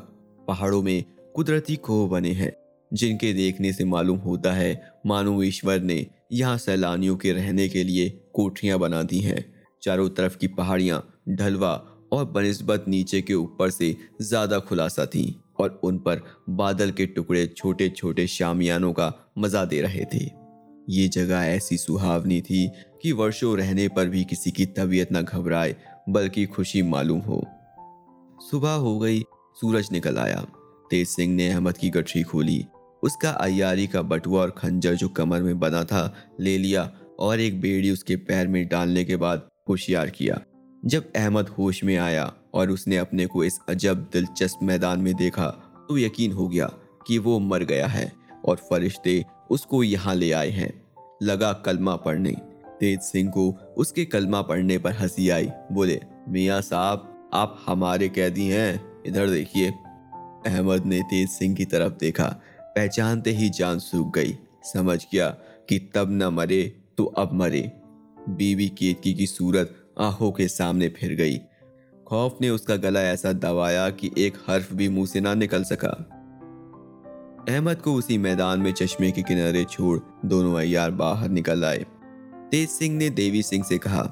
पहाड़ों 0.48 0.82
में 0.82 1.04
कुदरती 1.34 1.76
खोह 1.76 2.08
बने 2.08 2.32
हैं, 2.32 2.52
जिनके 2.90 3.32
देखने 3.32 3.72
से 3.72 3.84
मालूम 3.84 4.18
होता 4.18 4.52
है, 4.52 4.80
मानो 5.06 5.42
ईश्वर 5.42 5.80
ने 5.80 6.06
यहाँ 6.32 6.56
सैलानियों 6.58 7.16
के 7.16 7.32
रहने 7.32 7.68
के 7.68 7.84
लिए 7.84 8.08
कोठरियाँ 8.34 8.78
बना 8.78 9.02
दी 9.02 9.18
हैं। 9.20 9.44
चारों 9.82 10.08
तरफ़ 10.08 10.36
की 10.36 10.46
पहाड़ियाँ 10.48 11.02
ढलवा 11.30 11.72
और 12.12 12.24
बनस्बत 12.26 12.84
नीचे 12.88 13.20
के 13.22 13.34
ऊपर 13.34 13.70
से 13.70 13.94
ज़्यादा 14.22 14.58
खुलासा 14.58 15.06
थी 15.06 15.24
और 15.60 15.80
उन 15.84 15.98
पर 15.98 16.22
बादल 16.50 16.90
के 16.90 17.06
टुकड़े 17.06 17.46
छोटे 17.46 17.88
छोटे 17.88 18.26
शामियानों 18.26 18.92
का 18.92 19.12
मज़ा 19.38 19.64
दे 19.64 19.80
रहे 19.80 20.04
थे। 20.14 20.24
ये 20.90 21.06
जगह 21.08 21.44
ऐसी 21.46 21.76
सुहावनी 21.76 22.40
थी 22.40 22.66
कि 23.02 23.12
वर्षों 23.12 23.56
रहने 23.58 23.88
पर 23.88 24.08
भी 24.08 24.24
किसी 24.24 24.50
की 24.50 24.66
तबीयत 24.68 25.12
न 25.12 25.22
घबराए 25.22 25.74
बल्कि 26.08 26.46
खुशी 26.46 26.82
मालूम 26.82 27.20
हो। 27.20 27.46
सुबह 28.50 28.72
हो 28.72 28.98
गई, 28.98 29.20
सूरज 29.60 29.88
निकल 29.92 30.18
आया। 30.18 30.46
तेज 30.90 31.08
सिंह 31.08 31.34
ने 31.34 31.48
अहमद 31.48 31.76
की 31.76 31.90
गठरी 31.90 32.22
खोली। 32.22 32.64
उसका 33.02 33.30
अयारी 33.30 33.86
का 33.86 34.02
बटुआ 34.02 34.40
और 34.40 34.50
खंजर 34.50 34.94
जो 34.94 35.08
कमर 35.08 35.42
में 35.42 35.58
बना 35.60 35.84
था, 35.84 36.14
ले 36.40 36.58
लिया 36.58 36.92
और 37.18 37.40
एक 37.40 37.60
बेड़ी 37.60 37.90
उसके 37.90 38.16
पैर 38.16 38.48
में 38.48 38.68
डालने 38.68 39.04
के 39.04 39.16
बाद 39.16 39.48
होशियार 39.68 40.10
किया। 40.10 40.40
जब 40.84 41.12
अहमद 41.16 41.48
होश 41.48 41.84
में 41.84 41.96
आया 41.96 42.32
और 42.54 42.70
उसने 42.70 42.96
अपने 42.96 43.26
को 43.26 43.44
इस 43.44 43.58
अजब, 43.68 44.10
दिलचस्प 44.12 44.58
मैदान 44.62 45.00
में 45.00 45.14
देखा 45.14 45.46
तो 45.88 45.98
यकीन 45.98 46.32
हो 46.32 46.48
गया 46.48 46.66
कि 47.06 47.18
वो 47.18 47.38
मर 47.38 47.64
गया 47.64 47.86
है 47.86 48.12
और 48.44 48.56
फरिश्ते 48.56 49.24
उसको 49.50 49.82
यहाँ 49.82 50.14
ले 50.14 50.32
आए 50.32 50.50
हैं। 50.50 50.82
लगा 51.22 51.52
कलमा 51.52 51.96
पढ़ने। 51.96 52.36
तेज 52.80 53.00
सिंह 53.00 53.30
को 53.30 53.74
उसके 53.76 54.04
कलमा 54.04 54.42
पढ़ने 54.42 54.78
पर 54.78 54.92
हँसी 54.92 55.28
आई। 55.28 55.50
बोले, 55.72 56.00
मियाँ 56.28 56.60
साहब, 56.60 57.30
आप 57.34 57.62
हमारे 57.66 58.08
कैदी 58.08 58.46
हैं। 58.46 59.02
इधर 59.06 59.28
देखिए। 59.28 59.70
अहमद 60.46 60.86
ने 60.86 61.02
तेज 61.02 61.28
सिंह 61.28 61.54
की 61.54 61.64
तरफ़ 61.64 61.92
देखा। 61.92 62.40
पहचानते 62.60 63.30
ही 63.30 63.50
जान 63.50 63.78
सूख 63.78 64.14
गई। 64.14 64.38
समझ 64.64 65.06
गया 65.12 65.28
कि 65.68 65.90
तब 65.94 66.10
न 66.10 66.22
मरे 66.22 66.82
तो 66.98 67.04
अब 67.04 67.32
मरे। 67.32 67.72
बीवी 68.28 68.68
केतकी 68.68 69.14
की 69.14 69.26
सूरत 69.26 69.76
आँखों 70.00 70.32
के 70.32 70.48
सामने 70.48 70.88
फिर 70.88 71.14
गई। 71.14 71.38
खौफ 72.06 72.38
ने 72.40 72.50
उसका 72.50 72.76
गला 72.76 73.02
ऐसा 73.02 73.32
दबाया 73.32 73.90
कि 73.90 74.10
एक 74.18 74.34
हर्फ 74.48 74.72
भी 74.72 74.88
मुँह 74.88 75.06
से 75.06 75.20
ना 75.20 75.34
निकल 75.34 75.64
सका। 75.64 76.16
अहमद 77.48 77.76
को 77.76 77.94
उसी 77.94 78.18
मैदान 78.18 78.60
में 78.60 78.72
चश्मे 78.72 79.10
के 79.10 79.22
किनारे 79.22 79.64
छोड़ 79.64 79.98
दोनों 80.24 80.54
अयार 80.54 80.90
बाहर 80.90 81.28
निकल 81.28 81.64
आए। 81.64 81.86
तेज 82.50 82.68
सिंह 82.68 82.96
ने 82.96 83.08
देवी 83.10 83.42
सिंह 83.42 83.64
से 83.64 83.76
कहा, 83.78 84.02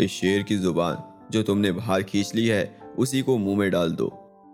इस 0.00 0.10
शेर 0.10 0.42
की 0.42 0.56
ज़ुबान 0.56 1.30
जो 1.32 1.42
तुमने 1.42 1.70
बाहर 1.72 2.02
खींच 2.02 2.34
ली 2.34 2.46
है, 2.46 2.80
उसी 2.98 3.22
को 3.22 3.36
मुँह 3.38 3.56
में 3.58 3.70
डाल 3.70 3.92
दो। 3.92 4.06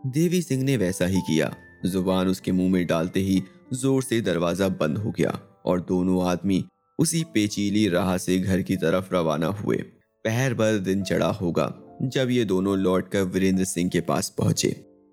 देवी 0.07 0.41
सिंह 0.43 0.63
ने 0.63 0.77
वैसा 0.77 1.07
ही 1.07 1.21
किया। 1.21 1.51
ज़ुबान 1.87 2.29
उसके 2.29 2.53
मुँह 2.53 2.71
में 2.73 2.87
डालते 2.87 3.21
ही 3.21 3.43
ज़ोर 3.73 4.03
से 4.03 4.21
दरवाज़ा 4.21 4.69
बंद 4.71 4.99
हो 4.99 5.11
गया 5.11 5.39
और 5.67 5.81
दोनों 5.81 6.25
आदमी 6.27 6.65
उसी 6.99 7.23
पेचीली 7.35 7.87
राह 7.89 8.17
से 8.19 8.39
घर 8.39 8.63
की 8.63 8.77
तरफ़ 8.77 9.15
रवाना 9.15 9.47
हुए। 9.55 9.77
पहर 10.25 10.55
भर 10.55 10.79
दिन 10.79 11.03
चढ़ा 11.03 11.31
होगा 11.33 11.73
जब 12.03 12.31
ये 12.31 12.45
दोनों 12.45 12.77
लौटकर 12.79 13.23
वीरेंद्र 13.25 13.65
सिंह 13.65 13.91
के 13.91 14.01
पास 14.03 14.29
पहुँचे। 14.39 14.69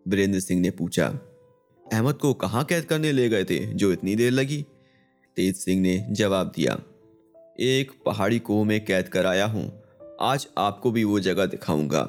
वीरेंद्र 0.05 0.39
सिंह 0.39 0.61
ने 0.61 0.71
पूछा, 0.71 1.07
अहमद 1.85 2.15
को 2.15 2.33
कहाँ 2.35 2.63
कैद 2.65 2.85
करने 2.85 3.11
ले 3.11 3.27
गए 3.29 3.43
थे 3.43 3.59
जो 3.65 3.91
इतनी 3.91 4.15
देर 4.15 4.31
लगी? 4.31 4.61
तेज 5.38 5.55
सिंह 5.55 5.81
ने 5.81 5.97
जवाब 6.11 6.51
दिया 6.55 6.79
एक 7.60 7.91
पहाड़ी 8.05 8.39
कोह 8.39 8.65
में 8.65 8.86
कैद 8.86 9.08
कराया 9.08 9.46
हूँ। 9.46 9.84
आज 10.22 10.48
आपको 10.58 10.91
भी 10.91 11.03
वो 11.03 11.20
जगह 11.20 11.46
दिखाऊँगा। 11.46 12.01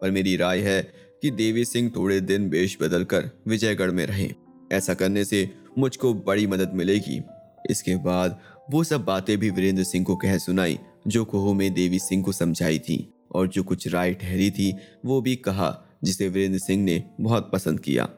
पर 0.00 0.10
मेरी 0.10 0.36
राय 0.36 0.60
है 0.60 0.92
कि 1.22 1.30
देवी 1.30 1.64
सिंह 1.64 1.92
थोड़े 1.96 2.20
दिन 2.20 2.48
बेश 2.48 2.78
बदल 2.82 3.04
कर 3.04 3.30
विजयगढ़ 3.48 3.90
में 3.90 4.06
रहें। 4.06 4.34
ऐसा 4.72 4.94
करने 4.94 5.24
से 5.24 5.50
मुझको 5.78 6.14
बड़ी 6.14 6.46
मदद 6.46 6.72
मिलेगी। 6.74 7.22
इसके 7.70 7.96
बाद 7.96 8.40
वो 8.70 8.84
सब 8.84 9.04
बातें 9.04 9.38
भी 9.38 9.50
वीरेंद्र 9.50 9.84
सिंह 9.84 10.04
को 10.04 10.16
कह 10.16 10.38
सुनाई, 10.38 10.78
जो 11.06 11.24
कोह 11.24 11.54
में 11.54 11.74
देवी 11.74 11.98
सिंह 11.98 12.24
को 12.24 12.32
समझाई 12.32 12.78
थी। 12.78 13.14
और 13.34 13.48
जो 13.48 13.62
कुछ 13.62 13.88
राय 13.88 14.14
ठहरी 14.14 14.50
थी, 14.50 14.76
वो 15.04 15.20
भी 15.20 15.36
कहा, 15.36 15.84
जिसे 16.04 16.28
वीरेंद्र 16.28 16.58
सिंह 16.58 16.84
ने 16.84 17.04
बहुत 17.20 17.50
पसंद 17.52 17.80
किया। 17.80 18.08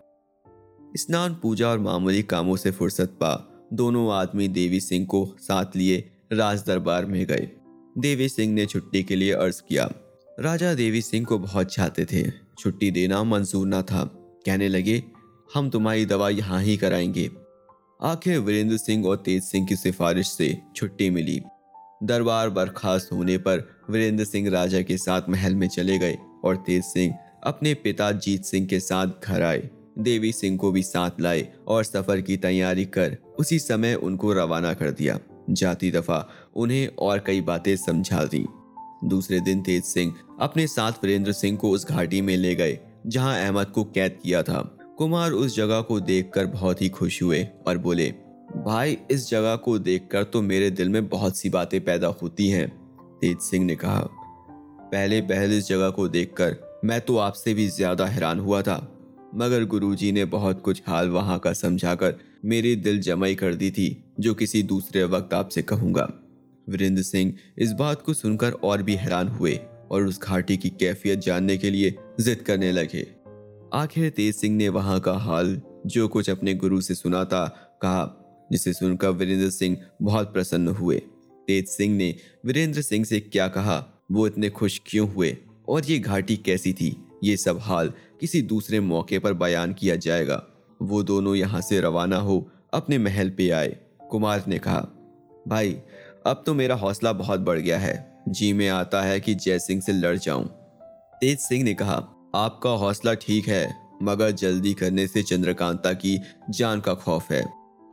स्नान, 0.96 1.34
पूजा 1.34 1.68
और 1.68 1.78
मामूली 1.78 2.22
कामों 2.22 2.56
से 2.56 2.70
फुर्सत 2.70 3.08
पा, 3.08 3.48
दोनों 3.72 4.12
आदमी 4.12 4.48
देवी 4.48 4.80
सिंह 4.80 5.06
को 5.06 5.36
साथ 5.40 5.64
लिए 5.76 6.11
राज 6.32 6.64
दरबार 6.66 7.06
में 7.06 7.26
गए। 7.26 7.48
देवी 7.98 8.28
सिंह 8.28 8.54
ने 8.54 8.66
छुट्टी 8.66 9.02
के 9.02 9.16
लिए 9.16 9.32
अर्ज़ 9.32 9.62
किया। 9.68 9.90
राजा 10.40 10.74
देवी 10.74 11.02
सिंह 11.02 11.26
को 11.26 11.38
बहुत 11.38 11.66
चाहते 11.66 12.04
थे। 12.04 12.30
छुट्टी 12.58 12.90
देना 12.90 13.24
मंजूर 13.24 13.66
ना 13.66 13.82
था। 13.82 14.04
कहने 14.46 14.68
लगे, 14.68 15.04
हम 15.54 15.70
तुम्हारी 15.70 16.06
दवा 16.06 16.30
यहाँ 16.30 16.62
ही 16.62 16.76
कराएँगे। 16.76 17.30
आखिर 18.02 18.38
वीरेंद्र 18.38 18.76
सिंह 18.76 19.06
और 19.06 19.16
तेज 19.16 19.42
सिंह 19.42 19.66
की 19.66 19.76
सिफारिश 19.76 20.26
से 20.26 20.58
छुट्टी 20.76 21.10
मिली। 21.10 21.42
दरबार 22.02 22.50
बर्खास्त 22.50 23.12
होने 23.12 23.38
पर 23.38 23.82
वीरेंद्र 23.90 24.24
सिंह 24.24 24.50
राजा 24.50 24.82
के 24.82 24.96
साथ 24.96 25.22
महल 25.28 25.54
में 25.54 25.68
चले 25.68 25.98
गए 25.98 26.18
और 26.44 26.56
तेज 26.56 26.82
सिंह 26.84 27.14
अपने 27.44 27.74
पिता 27.74 28.12
जीत 28.12 28.44
सिंह 28.44 28.66
के 28.66 28.80
साथ 28.80 29.06
घर 29.24 29.42
आए। 29.42 29.70
देवी 29.98 30.32
सिंह 30.32 30.58
को 30.58 30.72
भी 30.72 30.82
साथ 30.82 31.10
लाए 31.20 31.52
और 31.68 31.84
सफ़र 31.84 32.20
की 32.20 32.36
तैयारी 32.36 32.84
कर 32.84 33.16
उसी 33.38 33.58
समय 33.58 33.94
उनको 33.94 34.32
रवाना 34.32 34.74
कर 34.74 34.90
दिया। 34.90 35.18
जाती 35.50 35.90
दफ़ा 35.90 36.26
उन्हें 36.56 36.86
और 36.98 37.22
कई 37.26 37.40
बातें 37.40 37.76
समझा 37.76 38.24
दी 38.24 38.44
दूसरे 39.04 39.40
दिन 39.40 39.62
तेज 39.62 39.84
सिंह 39.84 40.14
अपने 40.40 40.66
साथ 40.66 41.04
वीरेंद्र 41.04 41.32
सिंह 41.32 41.56
को 41.58 41.70
उस 41.70 41.86
घाटी 41.86 42.20
में 42.20 42.36
ले 42.36 42.54
गए, 42.54 42.78
जहाँ 43.06 43.34
अहमद 43.36 43.66
को 43.66 43.84
कैद 43.84 44.18
किया 44.22 44.42
था। 44.42 44.60
कुमार 44.98 45.32
उस 45.32 45.56
जगह 45.56 45.80
को 45.80 45.98
देखकर 46.00 46.46
बहुत 46.46 46.82
ही 46.82 46.88
खुश 46.88 47.22
हुए 47.22 47.46
और 47.66 47.78
बोले, 47.78 48.08
भाई, 48.56 48.96
इस 49.10 49.28
जगह 49.30 49.56
को 49.56 49.78
देखकर 49.78 50.24
तो 50.24 50.42
मेरे 50.42 50.70
दिल 50.70 50.88
में 50.88 51.08
बहुत 51.08 51.38
सी 51.38 51.50
बातें 51.50 51.80
पैदा 51.84 52.06
होती 52.22 52.48
हैं, 52.48 52.68
तेज 53.20 53.38
सिंह 53.40 53.64
ने 53.64 53.76
कहा। 53.76 54.00
पहले 54.84 55.20
पहले 55.22 55.58
इस 55.58 55.68
जगह 55.68 55.90
को 55.90 56.08
देखकर 56.08 56.56
मैं 56.84 57.00
तो 57.00 57.16
आपसे 57.18 57.54
भी 57.54 57.66
ज़्यादा 57.68 58.06
हैरान 58.06 58.40
हुआ 58.40 58.60
था, 58.62 58.76
मगर 59.34 59.64
गुरुजी 59.64 60.12
ने 60.12 60.24
बहुत 60.26 60.60
कुछ 60.60 60.82
हाल 60.86 61.08
वहाँ 61.10 61.38
का 61.38 61.52
समझाकर 61.54 62.14
मेरी 62.44 62.76
दिल 62.76 63.00
जमाई 63.00 63.34
कर 63.34 63.54
दी 63.54 63.70
थी, 63.70 64.04
जो 64.20 64.34
किसी 64.34 64.62
दूसरे 64.62 65.04
वक्त 65.04 65.34
आपसे 65.34 65.62
कहूँगा। 65.62 66.12
वीरेंद्र 66.68 67.02
सिंह 67.02 67.34
इस 67.58 67.72
बात 67.72 68.02
को 68.02 68.14
सुनकर 68.14 68.52
और 68.52 68.82
भी 68.82 68.94
हैरान 68.94 69.28
हुए 69.28 69.60
और 69.90 70.06
उस 70.06 70.20
घाटी 70.20 70.56
की 70.56 70.70
कैफियत 70.70 71.18
जानने 71.18 71.56
के 71.56 71.70
लिए 71.70 71.94
जिद 72.20 72.38
करने 72.38 72.72
लगे। 72.72 73.06
आखिर 73.74 74.10
तेज 74.10 74.34
सिंह 74.34 74.56
ने 74.56 74.68
वहाँ 74.68 75.00
का 75.00 75.12
हाल, 75.12 75.62
जो 75.86 76.08
कुछ 76.08 76.30
अपने 76.30 76.54
गुरु 76.54 76.80
से 76.80 76.94
सुना 76.94 77.24
था 77.24 77.48
कहा, 77.82 78.18
जिसे 78.52 78.72
सुनकर 78.72 79.08
वीरेंद्र 79.08 79.50
सिंह 79.50 79.76
बहुत 80.02 80.32
प्रसन्न 80.32 80.68
हुए। 80.68 81.02
तेज 81.46 81.68
सिंह 81.68 81.96
ने, 81.96 82.14
वीरेंद्र 82.46 82.82
सिंह 82.82 83.04
से 83.04 83.20
क्या 83.20 83.48
कहा? 83.48 83.86
वो 84.12 84.26
इतने 84.26 84.50
खुश 84.50 84.80
क्यों 84.86 85.08
हुए? 85.08 85.36
और 85.68 85.84
ये 85.84 85.98
घाटी 85.98 86.36
कैसी 86.36 86.72
थी? 86.72 86.96
ये 87.24 87.36
सब 87.36 87.58
हाल 87.58 87.92
किसी 88.20 88.42
दूसरे 88.42 88.80
मौके 88.80 89.18
पर 89.18 89.32
बयान 89.32 89.72
किया 89.72 89.96
जाएगा। 89.96 90.48
वो 90.82 91.02
दोनों 91.02 91.34
यहाँ 91.34 91.60
से 91.60 91.80
रवाना 91.80 92.16
हो 92.16 92.50
अपने 92.74 92.98
महल 92.98 93.30
पे 93.30 93.50
आए, 93.50 93.76
कुमार 94.10 94.44
ने 94.48 94.58
कहा। 94.58 94.80
भाई, 95.48 95.76
अब 96.26 96.42
तो 96.46 96.54
मेरा 96.54 96.74
हौसला 96.74 97.12
बहुत 97.12 97.40
बढ़ 97.40 97.58
गया 97.58 97.78
है। 97.78 98.22
जी 98.28 98.52
में 98.52 98.68
आता 98.68 99.02
है 99.02 99.20
कि 99.20 99.34
जय 99.34 99.58
सिंह 99.58 99.80
से 99.80 99.92
लड़ 99.92 100.16
जाऊँ। 100.16 100.44
तेज 101.20 101.38
सिंह 101.38 101.64
ने 101.64 101.74
कहा, 101.74 101.94
आपका 102.34 102.70
हौसला 102.70 103.14
ठीक 103.14 103.48
है, 103.48 103.74
मगर 104.02 104.30
जल्दी 104.30 104.74
करने 104.74 105.06
से 105.06 105.22
चंद्रकांता 105.22 105.92
की 105.92 106.18
जान 106.50 106.80
का 106.80 106.94
खौफ 106.94 107.30
है। 107.30 107.44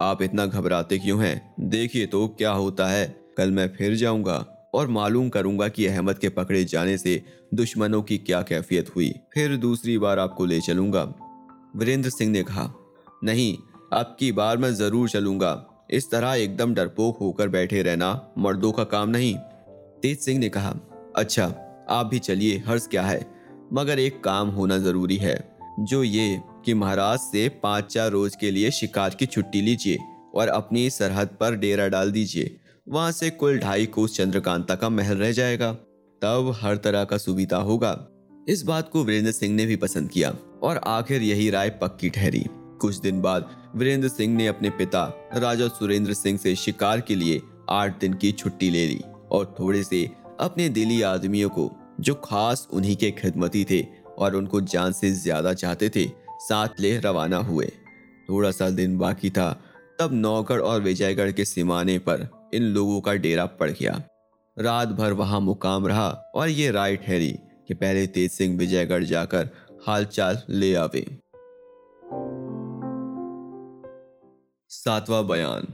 आप 0.02 0.22
इतना 0.22 0.46
घबराते 0.46 0.98
क्यों 0.98 1.24
हैं? 1.24 1.56
देखिए 1.60 2.06
तो 2.06 2.28
क्या 2.28 2.52
होता 2.52 2.88
है। 2.88 3.06
कल 3.38 3.52
मैं 3.52 3.68
फिर 3.70 3.96
जाऊँगा 3.96 4.36
और 4.74 4.88
मालूम 4.88 5.30
करूँगा 5.30 5.68
कि 5.68 5.86
अहमद 5.86 6.18
के 6.18 6.30
पकड़े 6.30 6.64
जाने 6.64 6.98
से 6.98 7.22
दुश्मनों 7.54 8.02
की 8.02 8.18
क्या 8.18 8.42
कैफियत 8.42 8.96
हुई। 8.96 9.14
फिर 9.34 9.58
दूसरी 9.58 9.98
बार 9.98 10.20
आपको 10.20 10.46
ले 10.46 10.60
चलूँगा। 10.62 11.04
वीरेंद्र 11.76 12.10
सिंह 12.10 12.32
ने 12.32 12.44
कहा 12.44 12.74
नहीं, 13.22 13.58
अब 13.94 14.16
की 14.20 14.32
बार 14.32 14.58
मैं 14.58 14.74
ज़रूर 14.74 15.10
चलूँगा। 15.10 15.66
इस 15.92 16.10
तरह 16.12 16.34
एकदम 16.34 16.74
डरपोक 16.74 17.18
होकर 17.18 17.48
बैठे 17.48 17.82
रहना 17.82 18.34
मर्दों 18.38 18.72
का 18.72 18.84
काम 18.84 19.10
नहीं, 19.10 19.36
तेज 20.02 20.20
सिंह 20.20 20.40
ने 20.40 20.50
कहा। 20.50 20.76
अच्छा 21.16 21.46
आप 21.90 22.06
भी 22.06 22.20
चलिए 22.20 22.58
हर्ष 22.58 22.88
क्या 22.88 23.04
है? 23.04 23.26
मगर 23.74 24.00
एक 24.00 24.24
काम 24.24 24.50
होना 24.50 24.78
ज़रूरी 24.78 25.18
है। 25.18 25.38
जो 25.80 26.04
ये 26.04 26.42
कि 26.66 26.74
महाराज 26.74 27.20
से 27.20 27.48
पाँच 27.64 27.86
चार 27.86 28.10
रोज 28.12 28.36
के 28.36 28.52
लिए 28.52 28.72
शिकार 28.72 29.10
की 29.10 29.26
छुट्टी 29.26 29.62
लीजिए 29.62 29.98
और 30.36 30.48
अपनी 30.48 30.90
सरहद 30.90 31.30
पर 31.40 31.56
डेरा 31.56 31.88
डाल 31.88 32.12
दीजिए। 32.12 32.56
वहाँ 32.88 33.12
से 33.12 33.30
कुल 33.30 33.60
ढाई 33.60 33.86
कोस 33.86 34.16
चंद्रकांता 34.18 34.76
का 34.76 34.90
महल 34.90 35.18
रह 35.18 35.32
जाएगा। 35.32 35.72
तब 36.22 36.54
हर 36.62 36.78
तरह 36.78 37.04
का 37.04 37.18
सुविधा 37.18 37.58
होगा। 37.58 37.98
इस 38.50 38.64
बात 38.64 38.90
को 38.90 39.04
वीरेंद्र 39.04 39.32
सिंह 39.32 39.56
ने 39.56 39.66
भी 39.66 39.76
पसंद 39.76 40.10
किया 40.10 40.34
और 40.64 40.78
आखिर 40.78 41.22
यही 41.22 41.50
राय 41.50 41.70
पक्की 41.82 42.10
ठहरी। 42.10 42.46
कुछ 42.82 43.00
दिन 43.00 43.22
बाद 43.22 43.50
वीरेंद्र 43.76 44.08
सिंह 44.08 44.36
ने 44.36 44.48
अपने 44.48 44.70
पिता, 44.70 45.04
राजा 45.34 45.68
सुरेंद्र 45.70 46.14
सिंह 46.14 46.38
से 46.38 46.56
शिकार 46.56 47.02
के 47.02 47.16
लिए 47.16 47.42
आठ 47.70 48.00
दिन 48.00 48.14
की 48.14 48.32
छुट्टी 48.32 48.70
ले 48.70 48.86
ली 48.88 49.02
और 49.32 49.56
थोड़े 49.60 49.84
से 49.84 50.10
अपने 50.40 50.68
दिली 50.70 51.02
आदमियों 51.02 51.50
को, 51.50 51.70
जो 52.00 52.14
खास 52.16 52.68
उन्हीं 52.74 52.96
के 52.96 53.12
खिदमती 53.12 53.66
थे 53.72 53.82
और 54.18 54.36
उनको 54.36 54.62
जान 54.64 54.92
से 54.92 55.12
ज़्यादा 55.14 55.54
चाहते 55.54 55.90
थे, 55.90 56.06
साथ 56.42 56.80
ले 56.80 56.98
रवाना 57.00 57.38
हुए। 57.44 57.66
थोड़ा 58.30 58.52
सा 58.52 58.70
दिन 58.70 58.98
बाकी 58.98 59.30
था, 59.30 59.52
तब 60.00 60.14
नौगढ़ 60.14 60.60
और 60.62 60.82
विजयगढ़ 60.82 61.32
के 61.32 61.46
सीमाने 61.46 61.98
पर 62.00 62.28
इन 62.54 62.64
लोगों 62.64 63.00
का 63.02 63.14
डेरा 63.16 63.46
पड़ 63.46 63.70
गया। 63.72 64.02
रात 64.58 64.88
भर 64.90 65.14
वहाँ 65.14 65.40
मुकाम 65.42 65.88
रहा 65.88 66.10
और 66.36 66.50
ये 66.50 66.72
राय 66.72 66.96
ठहरी 66.98 67.32
कि 67.68 67.74
पहले 67.74 68.06
तेज 68.08 68.32
सिंह 68.32 68.58
विजयगढ़ 68.58 69.04
जाकर 69.04 69.50
हालचाल 69.88 70.42
ले 70.50 70.74
आवे। 70.76 71.06
सातवां 74.70 75.28
बयान। 75.28 75.74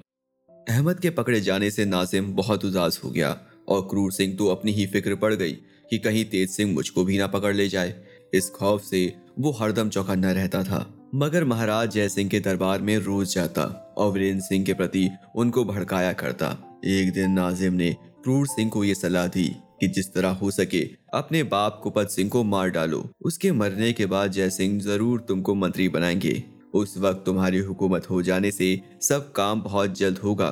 अहमद 0.67 0.99
के 0.99 1.09
पकड़े 1.09 1.39
जाने 1.41 1.69
से 1.71 1.85
नाजिम 1.85 2.31
बहुत 2.35 2.65
उदास 2.65 2.99
हो 3.03 3.09
गया 3.09 3.37
और 3.67 3.81
क्रूर 3.81 4.11
सिंह 4.11 4.35
तो 4.35 4.47
अपनी 4.47 4.71
ही 4.71 4.85
फ़िक्र 4.85 5.15
पड़ 5.15 5.33
गई 5.33 5.51
कि 5.89 5.97
कहीं 5.97 6.23
तेज 6.25 6.49
सिंह 6.49 6.73
मुझको 6.73 7.03
भी 7.05 7.17
ना 7.17 7.27
पकड़ 7.27 7.53
ले 7.55 7.67
जाए। 7.69 7.93
इस 8.33 8.49
खौफ 8.49 8.83
से 8.83 9.01
वो 9.39 9.51
हरदम 9.51 9.89
चौकन्ना 9.89 10.31
रहता 10.31 10.63
था। 10.63 10.79
मगर 11.15 11.43
महाराज 11.43 11.91
जय 11.91 12.09
सिंह 12.09 12.29
के 12.29 12.39
दरबार 12.39 12.81
में 12.81 12.97
रोज 12.99 13.33
जाता 13.35 13.63
और 13.97 14.11
वीरेंद्र 14.11 14.45
सिंह 14.45 14.65
के 14.65 14.73
प्रति 14.73 15.09
उनको 15.35 15.65
भड़काया 15.65 16.13
करता। 16.13 16.55
एक 16.85 17.13
दिन 17.13 17.31
नाजिम 17.31 17.73
ने 17.73 17.91
क्रूर 18.23 18.47
सिंह 18.47 18.69
को 18.69 18.83
ये 18.83 18.95
सलाह 18.95 19.27
दी 19.27 19.47
कि 19.79 19.87
जिस 19.87 20.13
तरह 20.13 20.39
हो 20.41 20.51
सके 20.51 20.87
अपने 21.13 21.43
बाप 21.43 21.79
कुपत 21.83 22.09
सिंह 22.09 22.29
को 22.29 22.43
मार 22.45 22.69
डालो। 22.69 23.05
उसके 23.21 23.51
मरने 23.51 23.93
के 23.93 24.05
बाद 24.05 24.31
जय 24.31 24.49
सिंह 24.49 24.81
ज़रूर 24.81 25.25
तुमको 25.27 25.55
मंत्री 25.55 25.89
बनाएँगे। 25.89 26.43
उस 26.75 26.97
वक्त 26.97 27.23
तुम्हारी 27.25 27.59
हुकूमत 27.59 28.09
हो 28.09 28.21
जाने 28.21 28.51
से 28.51 28.79
सब 29.01 29.31
काम 29.31 29.61
बहुत 29.61 29.97
जल्द 29.97 30.17
होगा। 30.17 30.49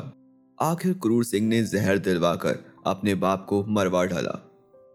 आखिर 0.57 0.93
क्रूर 0.93 1.23
सिंह 1.23 1.47
ने 1.47 1.63
जहर 1.63 1.97
दिलवाकर 1.97 2.63
अपने 2.85 3.15
बाप 3.15 3.45
को 3.49 3.63
मरवा 3.69 4.03
डाला। 4.05 4.39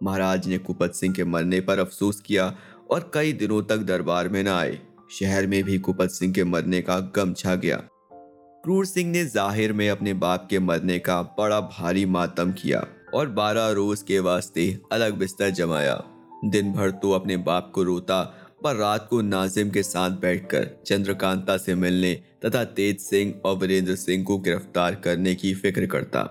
महाराज 0.00 0.46
ने 0.48 0.58
कुपत 0.58 0.92
सिंह 0.92 1.14
के 1.14 1.24
मरने 1.24 1.60
पर 1.60 1.78
अफसोस 1.78 2.20
किया 2.20 2.54
और 2.90 3.10
कई 3.14 3.32
दिनों 3.32 3.62
तक 3.62 3.78
दरबार 3.86 4.28
में 4.28 4.42
न 4.42 4.48
आए। 4.48 4.78
शहर 5.10 5.46
में 5.46 5.62
भी 5.64 5.78
कुपत 5.78 6.10
सिंह 6.10 6.32
के 6.32 6.44
मरने 6.44 6.80
का 6.82 6.98
गम 7.16 7.32
छा 7.34 7.54
गया। 7.54 7.76
क्रूर 8.64 8.86
सिंह 8.86 9.10
ने 9.10 9.24
ज़ाहिर 9.24 9.72
में 9.72 9.88
अपने 9.90 10.12
बाप 10.16 10.46
के 10.50 10.58
मरने 10.58 10.98
का 10.98 11.22
बड़ा 11.38 11.60
भारी 11.60 12.04
मातम 12.06 12.52
किया 12.52 12.84
और 13.14 13.28
बारह 13.30 13.68
रोज 13.70 14.02
के 14.02 14.18
वास्ते 14.20 14.66
अलग 14.92 15.18
बिस्तर 15.18 15.50
जमाया। 15.50 16.02
दिन 16.44 16.72
भर 16.72 16.90
तो 16.92 17.10
अपने 17.10 17.36
बाप 17.36 17.70
को 17.74 17.82
रोता 17.82 18.22
पर 18.60 18.76
रात 18.76 19.06
को 19.10 19.20
नाजिम 19.20 19.70
के 19.70 19.82
साथ 19.82 20.10
बैठकर 20.20 20.68
चंद्रकांता 20.86 21.56
से 21.56 21.74
मिलने 21.74 22.14
तथा 22.44 22.64
तेज 22.64 23.00
सिंह 23.00 23.34
और 23.44 23.56
वीरेंद्र 23.56 23.94
सिंह 23.96 24.24
को 24.24 24.38
गिरफ़्तार 24.38 24.94
करने 24.94 25.34
की 25.34 25.54
फ़िक्र 25.54 25.86
करता। 25.86 26.22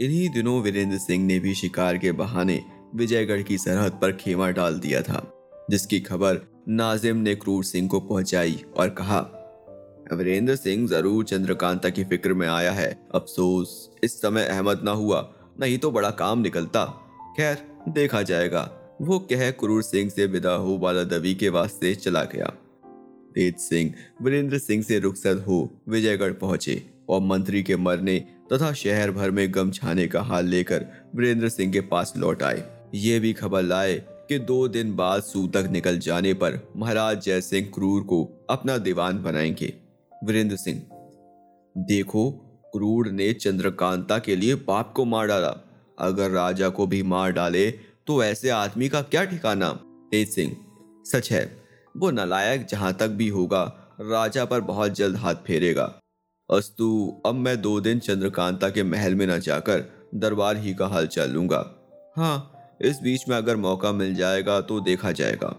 इन्हीं 0.00 0.28
दिनों 0.30 0.60
वीरेंद्र 0.62 0.98
सिंह 0.98 1.24
ने 1.26 1.38
भी 1.38 1.54
शिकार 1.54 1.98
के 1.98 2.12
बहाने 2.12 2.60
विजयगढ़ 2.94 3.42
की 3.42 3.58
सरहद 3.58 3.98
पर 4.02 4.12
खेमा 4.12 4.50
डाल 4.50 4.78
दिया 4.78 5.02
था, 5.02 5.22
जिसकी 5.70 6.00
खबर 6.00 6.40
नाजिम 6.68 7.16
ने 7.16 7.34
क्रूर 7.34 7.64
सिंह 7.64 7.88
को 7.88 8.00
पहुंचाई 8.00 8.62
और 8.76 8.88
कहा, 8.90 9.20
वीरेंद्र 10.12 10.56
सिंह 10.56 10.86
ज़रूर 10.88 11.24
चंद्रकांता 11.24 11.88
की 11.88 12.04
फ़िक्र 12.04 12.32
में 12.32 12.46
आया 12.48 12.72
है। 12.72 12.90
अफसोस, 13.14 13.90
इस 14.04 14.20
समय 14.22 14.44
अहमद 14.44 14.82
ना 14.84 14.90
हुआ, 14.92 15.28
नहीं 15.60 15.78
तो 15.78 15.90
बड़ा 15.90 16.10
काम 16.12 16.40
निकलता। 16.40 16.84
खैर, 17.36 17.66
देखा 17.88 18.22
जाएगा। 18.22 18.62
वो 19.02 19.18
कह 19.18 19.50
क्रूर 19.50 19.82
सिंह 19.82 20.10
से 20.10 20.26
विदा 20.26 20.52
हो, 20.52 20.78
वाला 20.78 21.04
दवी 21.04 21.34
के 21.34 21.48
वास्ते 21.48 21.94
चला 21.94 22.24
गया। 22.24 22.46
तेज 23.34 23.56
सिंह, 23.56 23.94
वीरेंद्र 24.22 24.58
सिंह 24.58 24.82
से 24.82 24.98
रुखसत 24.98 25.44
हो, 25.48 25.82
विजयगढ़ 25.88 26.32
पहुँचे 26.32 26.90
और 27.08 27.20
मंत्री 27.20 27.62
के 27.62 27.76
मरने 27.76 28.18
तथा 28.52 28.72
शहर 28.72 29.10
भर 29.10 29.30
में 29.30 29.54
गम 29.54 29.70
छाने 29.70 30.06
का 30.08 30.22
हाल 30.22 30.46
लेकर 30.46 30.86
वीरेंद्र 31.16 31.48
सिंह 31.48 31.72
के 31.72 31.80
पास 31.80 32.12
लौट 32.16 32.42
आए। 32.42 32.64
ये 32.94 33.20
भी 33.20 33.32
खबर 33.32 33.62
लाए 33.62 34.02
कि 34.10 34.38
दो 34.38 34.68
दिन 34.68 34.96
बाद 34.96 35.22
सूतक 35.22 35.68
निकल 35.70 35.98
जाने 35.98 36.34
पर 36.34 36.72
महाराज 36.76 37.22
जय 37.22 37.40
सिंह 37.40 37.70
क्रूर 37.74 38.02
को 38.02 38.46
अपना 38.50 38.78
दीवान 38.78 39.22
बनाएँगे। 39.22 39.74
वीरेंद्र 40.24 40.56
सिंह, 40.56 40.82
देखो, 41.78 42.30
क्रूर 42.72 43.08
ने 43.08 43.32
चंद्रकांता 43.32 44.18
के 44.18 44.36
लिए 44.36 44.54
बाप 44.54 44.92
को 44.92 45.04
मार 45.04 45.26
डाला। 45.26 45.54
अगर 45.98 46.30
राजा 46.30 46.68
को 46.68 46.86
भी 46.86 47.02
मार 47.02 47.32
डाले 47.32 47.74
तो 48.06 48.22
ऐसे 48.24 48.50
आदमी 48.50 48.88
का 48.88 49.00
क्या 49.02 49.24
ठिकाना? 49.24 49.68
तेज 50.10 50.28
सिंह, 50.28 50.56
सच 51.06 51.30
है, 51.32 51.44
वो 51.94 52.10
नलायक 52.10 52.66
जहाँ 52.66 52.92
तक 52.92 53.08
भी 53.10 53.28
होगा, 53.28 53.62
राजा 54.02 54.44
पर 54.44 54.60
बहुत 54.60 54.92
जल्द 54.92 55.16
हाथ 55.16 55.34
फेरेगा। 55.46 55.84
अस्तु, 56.50 57.22
अब 57.26 57.34
मैं 57.34 57.60
दो 57.62 57.80
दिन 57.80 57.98
चंद्रकांता 57.98 58.68
के 58.70 58.82
महल 58.82 59.14
में 59.14 59.26
न 59.26 59.38
जाकर 59.38 59.84
दरबार 60.14 60.56
ही 60.56 60.74
का 60.74 60.86
हाल 60.86 61.06
चाल 61.06 61.30
लूँगा। 61.30 61.64
हाँ 62.16 62.52
इस 62.80 63.00
बीच 63.02 63.28
में 63.28 63.36
अगर 63.36 63.56
मौका 63.56 63.92
मिल 63.92 64.14
जाएगा 64.14 64.60
तो 64.60 64.80
देखा 64.80 65.12
जाएगा। 65.12 65.54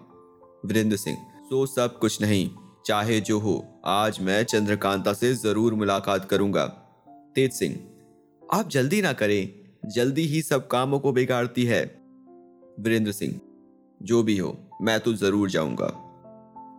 वीरेंद्र 0.66 0.98
सिंह 0.98 1.18
सो 1.50 1.66
सब 1.66 2.00
कुछ 2.00 2.22
नहीं, 2.22 2.50
चाहे 2.86 3.20
जो 3.22 3.40
हो, 3.40 3.82
आज 3.86 4.20
मैं 4.22 4.44
चंद्रकांता 4.44 5.14
से 5.14 5.34
ज़रूर 5.36 5.74
मुलाकात 5.74 6.30
करूँगा। 6.30 6.66
तेज 7.36 7.52
सिंह, 7.52 7.76
आप 8.42 8.70
जल्दी 8.70 9.02
ना 9.02 9.14
करें, 9.14 9.50
जल्दी 9.86 10.26
ही 10.28 10.42
सब 10.42 10.68
कामों 10.68 11.00
को 11.00 11.12
बिगाड़ती 11.12 11.66
है। 11.66 11.86
वीरेंद्र 12.80 13.12
सिंह। 13.12 13.40
जो 14.02 14.22
भी 14.24 14.38
हो, 14.38 14.58
मैं 14.82 15.00
तो 15.00 15.14
ज़रूर 15.14 15.50
जाऊँगा। 15.50 15.88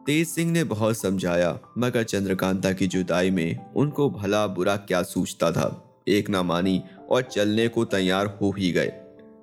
तेज 0.06 0.26
सिंह 0.28 0.50
ने 0.52 0.62
बहुत 0.64 0.96
समझाया, 0.96 1.58
मगर 1.78 2.02
चंद्रकांता 2.02 2.72
की 2.72 2.86
जुदाई 2.86 3.30
में 3.30 3.72
उनको 3.74 4.08
भला 4.10 4.46
बुरा 4.46 4.76
क्या 4.78 5.02
सूझता 5.02 5.50
था, 5.52 6.02
एक 6.08 6.30
ना 6.30 6.42
मानी 6.42 6.82
और 7.10 7.22
चलने 7.22 7.66
को 7.68 7.84
तैयार 7.84 8.26
हो 8.36 8.50
ही 8.50 8.70
गए। 8.72 8.92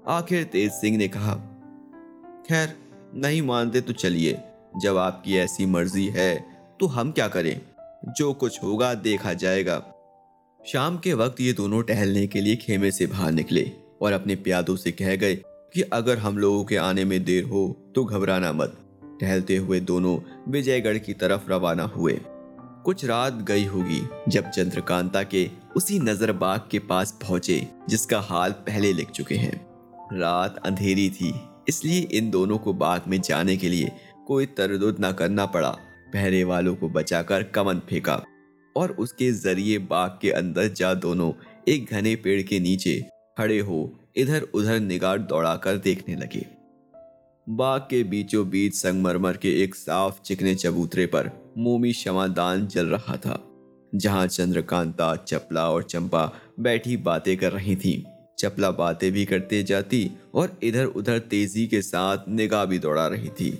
आखिर 0.07 0.43
तेज 0.43 0.71
सिंह 0.71 0.97
ने 0.97 1.07
कहा, 1.07 1.35
खैर, 2.49 2.75
नहीं 3.15 3.41
मानते 3.41 3.81
तो 3.81 3.93
चलिए। 3.93 4.37
जब 4.77 4.97
आपकी 4.97 5.37
ऐसी 5.37 5.65
मर्ज़ी 5.65 6.05
है 6.07 6.35
तो 6.79 6.87
हम 6.87 7.11
क्या 7.11 7.27
करें? 7.27 7.61
जो 8.07 8.33
कुछ 8.33 8.61
होगा 8.63 8.93
देखा 8.93 9.33
जाएगा। 9.33 9.77
शाम 10.59 10.97
के 10.97 11.13
वक्त 11.13 11.41
ये 11.41 11.53
दोनों 11.53 11.81
टहलने 11.83 12.25
के 12.27 12.41
लिए 12.41 12.55
खेमे 12.55 12.91
से 12.91 13.05
बाहर 13.07 13.31
निकले 13.31 13.71
और 14.01 14.13
अपने 14.13 14.35
प्यादों 14.35 14.75
से 14.75 14.91
कह 14.91 15.15
गए 15.15 15.35
कि 15.73 15.81
अगर 15.83 16.17
हम 16.17 16.37
लोगों 16.37 16.63
के 16.63 16.75
आने 16.77 17.05
में 17.05 17.23
देर 17.23 17.43
हो 17.43 17.67
तो 17.95 18.03
घबराना 18.05 18.51
मत। 18.53 18.77
टहलते 19.21 19.57
हुए 19.57 19.79
दोनों 19.81 20.17
विजयगढ़ 20.51 20.97
की 20.97 21.13
तरफ़ 21.13 21.49
रवाना 21.49 21.83
हुए। 21.95 22.19
कुछ 22.85 23.05
रात 23.05 23.33
गई 23.43 23.65
होगी 23.65 24.01
जब 24.27 24.49
चंद्रकांता 24.49 25.23
के 25.23 25.49
उसी 25.75 25.99
नज़र 25.99 26.31
बाग 26.33 26.67
के 26.71 26.79
पास 26.81 27.17
पहुँचे, 27.21 27.67
जिसका 27.89 28.19
हाल 28.21 28.51
पहले 28.67 28.91
लिख 28.93 29.09
चुके 29.09 29.35
हैं। 29.35 29.55
रात 30.13 30.57
अंधेरी 30.65 31.09
थी, 31.09 31.33
इसलिए 31.69 31.99
इन 32.11 32.29
दोनों 32.31 32.57
को 32.57 32.73
बाग 32.75 33.07
में 33.07 33.19
जाने 33.21 33.57
के 33.57 33.69
लिए 33.69 33.91
कोई 34.27 34.45
तरद 34.57 34.95
न 35.01 35.11
करना 35.11 35.45
पड़ा। 35.47 35.69
पहरे 36.13 36.43
वालों 36.43 36.75
को 36.75 36.89
बचाकर 36.89 37.43
कमन 37.45 37.79
फेंका 37.89 38.21
और 38.75 38.91
उसके 38.91 39.31
ज़रिए 39.31 39.77
बाग 39.85 40.17
के 40.21 40.31
अंदर 40.31 40.67
जा 40.67 40.93
दोनों 40.95 41.31
एक 41.67 41.91
घने 41.91 42.15
पेड़ 42.15 42.41
के 42.41 42.59
नीचे 42.59 42.99
खड़े 43.37 43.59
हो 43.59 43.83
इधर 44.15 44.41
उधर 44.53 44.79
निगाह 44.79 45.15
दौड़ाकर 45.17 45.77
देखने 45.77 46.15
लगे। 46.15 46.45
बाग 47.47 47.81
के 47.81 48.03
बीचों 48.03 48.47
बीच 48.49 48.75
संगमरमर 48.75 49.37
के 49.37 49.49
एक 49.63 49.75
साफ़ 49.75 50.21
चिकने 50.21 50.53
चबूतरे 50.55 51.05
पर 51.05 51.29
मोमी 51.57 51.91
क्षमादान 51.93 52.65
जल 52.67 52.85
रहा 52.85 53.15
था, 53.17 53.39
जहाँ 53.95 54.25
चंद्रकांता, 54.27 55.15
चपला 55.15 55.69
और 55.71 55.83
चंपा 55.83 56.31
बैठी 56.59 56.97
बातें 56.97 57.35
कर 57.37 57.51
रही 57.51 57.75
थीं। 57.75 58.01
चपला 58.39 58.71
बातें 58.71 59.11
भी 59.11 59.25
करते 59.25 59.61
जाती 59.63 60.09
और 60.33 60.57
इधर 60.63 60.85
उधर 60.85 61.19
तेज़ी 61.19 61.65
के 61.67 61.81
साथ 61.81 62.27
निगाह 62.29 62.65
भी 62.65 62.79
दौड़ा 62.79 63.05
रही 63.07 63.29
थी। 63.29 63.51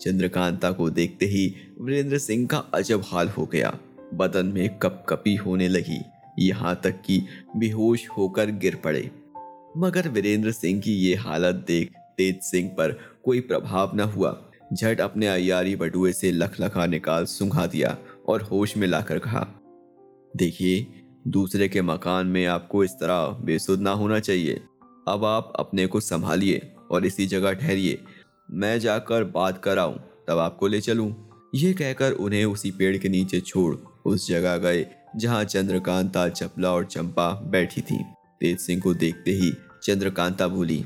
चंद्रकांता 0.00 0.70
को 0.72 0.88
देखते 0.90 1.26
ही 1.26 1.46
वीरेंद्र 1.80 2.18
सिंह 2.18 2.46
का 2.46 2.58
अजब 2.74 3.02
हाल 3.06 3.28
हो 3.28 3.44
गया। 3.46 3.76
बदन 4.14 4.46
में 4.46 4.78
कपकपी 4.78 5.34
होने 5.36 5.68
लगी, 5.68 6.00
यहाँ 6.38 6.80
तक 6.84 7.00
कि 7.02 7.20
बेहोश 7.56 8.06
होकर 8.08 8.50
गिर 8.52 8.76
पड़े। 8.76 9.10
मगर 9.76 10.08
वीरेंद्र 10.08 10.52
सिंह 10.52 10.80
की 10.80 10.92
ये 10.92 11.14
हालत 11.14 11.54
देख 11.54 11.92
तेज 12.16 12.40
सिंह 12.42 12.68
पर 12.68 12.98
कोई 13.24 13.40
प्रभाव 13.40 13.96
न 13.96 14.00
हुआ। 14.00 14.50
झट 14.72 15.00
अपने 15.00 15.26
अयारी 15.26 15.76
बटुए 15.76 16.12
से 16.12 16.32
लख 16.32 16.60
लखा 16.60 16.86
निकाल 16.86 17.24
सुंघा 17.24 17.66
दिया 17.66 17.98
और 18.28 18.42
होश 18.42 18.76
में 18.76 18.86
लाकर 18.86 19.18
कहा, 19.18 19.46
देखिए, 20.36 20.86
दूसरे 21.28 21.68
के 21.68 21.82
मकान 21.82 22.26
में 22.26 22.46
आपको 22.46 22.84
इस 22.84 22.92
तरह 22.92 23.38
बेसुध 23.44 23.80
ना 23.80 23.90
होना 23.90 24.18
चाहिए। 24.18 24.60
अब 25.08 25.24
आप 25.24 25.52
अपने 25.58 25.86
को 25.86 26.00
संभालिए 26.00 26.72
और 26.90 27.06
इसी 27.06 27.26
जगह 27.26 27.52
ठहरिए। 27.52 28.04
मैं 28.50 28.80
जाकर 28.80 29.24
बात 29.24 29.54
कर 29.54 29.74
कराऊं, 29.74 29.94
तब 30.28 30.38
आपको 30.38 30.66
ले 30.66 30.80
चलूँ। 30.80 31.30
ये 31.54 31.72
कहकर 31.72 32.12
उन्हें 32.12 32.44
उसी 32.44 32.70
पेड़ 32.70 32.96
के 32.96 33.08
नीचे 33.08 33.40
छोड़ 33.40 33.76
उस 34.06 34.28
जगह 34.28 34.56
गए, 34.56 34.86
जहाँ 35.16 35.44
चंद्रकांता, 35.44 36.28
चपला 36.28 36.70
और 36.70 36.84
चंपा 36.84 37.30
बैठी 37.30 37.80
थी। 37.80 38.04
तेज 38.40 38.58
सिंह 38.58 38.80
को 38.80 38.94
देखते 38.94 39.30
ही 39.30 39.52
चंद्रकांता 39.82 40.48
बोली, 40.48 40.84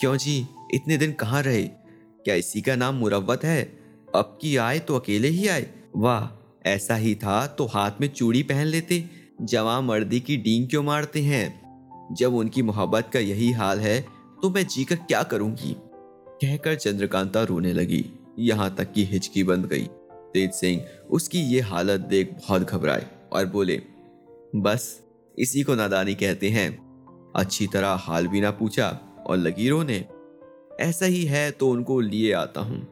क्यों 0.00 0.16
जी? 0.16 0.46
इतने 0.74 0.96
दिन 0.96 1.12
कहाँ 1.12 1.42
रहे? 1.42 1.62
क्या 1.62 2.34
इसी 2.34 2.60
का 2.60 2.74
नाम 2.76 2.94
मुरवत 2.94 3.44
है? 3.44 3.62
अब 4.14 4.38
की 4.40 4.56
आए 4.56 4.78
तो 4.78 4.98
अकेले 4.98 5.28
ही 5.28 5.48
आए। 5.48 5.66
वाह, 5.96 6.28
ऐसा 6.68 6.94
ही 6.94 7.14
था 7.14 7.46
तो 7.46 7.66
हाथ 7.66 8.00
में 8.00 8.08
चूड़ी 8.08 8.42
पहन 8.42 8.66
लेते। 8.66 9.04
जवा 9.42 9.80
मर्दी 9.80 10.20
की 10.20 10.36
डींग 10.36 10.68
क्यों 10.68 10.82
मारते 10.82 11.22
हैं? 11.22 12.14
जब 12.14 12.34
उनकी 12.34 12.62
मोहब्बत 12.62 13.10
का 13.12 13.20
यही 13.20 13.50
हाल 13.52 13.80
है 13.80 14.00
तो 14.42 14.50
मैं 14.50 14.66
जीकर 14.66 14.96
क्या 14.96 15.22
करूँगी? 15.22 15.76
कहकर 16.42 16.74
चंद्रकांता 16.74 17.42
रोने 17.42 17.72
लगी। 17.72 18.04
यहाँ 18.38 18.74
तक 18.74 18.92
कि 18.92 19.04
हिचकी 19.04 19.44
बंद 19.44 19.66
गई। 19.66 19.88
तेज 20.34 20.52
सिंह 20.52 20.82
उसकी 21.10 21.40
ये 21.40 21.60
हालत 21.60 22.00
देख 22.00 22.32
बहुत 22.32 22.62
घबराए 22.62 23.06
और 23.32 23.46
बोले, 23.46 23.82
बस 24.56 25.00
इसी 25.38 25.62
को 25.62 25.74
नादानी 25.74 26.14
कहते 26.14 26.50
हैं। 26.50 26.68
अच्छी 27.36 27.66
तरह 27.66 27.88
हाल 28.00 28.26
भी 28.26 28.40
ना 28.40 28.50
पूछा 28.50 28.88
और 29.26 29.36
लगी 29.36 29.68
रोने 29.68 30.04
ऐसा 30.80 31.06
ही 31.06 31.24
है 31.24 31.50
तो 31.50 31.68
उनको 31.68 32.00
लिए 32.00 32.32
आता 32.32 32.60
हूँ। 32.60 32.86